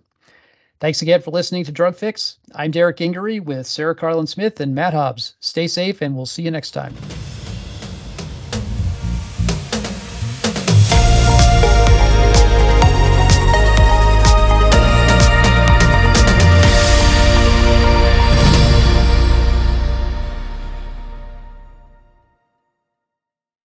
Thanks 0.79 1.01
again 1.01 1.21
for 1.21 1.31
listening 1.31 1.63
to 1.65 1.71
Drug 1.71 1.95
Fix. 1.95 2.37
I'm 2.53 2.71
Derrick 2.71 2.97
Gingery 2.97 3.39
with 3.39 3.65
Sarah 3.65 3.95
Karlin-Smith 3.95 4.59
and 4.59 4.75
Matt 4.75 4.93
Hobbs. 4.93 5.35
Stay 5.39 5.67
safe, 5.67 6.01
and 6.01 6.15
we'll 6.15 6.25
see 6.25 6.43
you 6.43 6.51
next 6.51 6.71
time. 6.71 6.93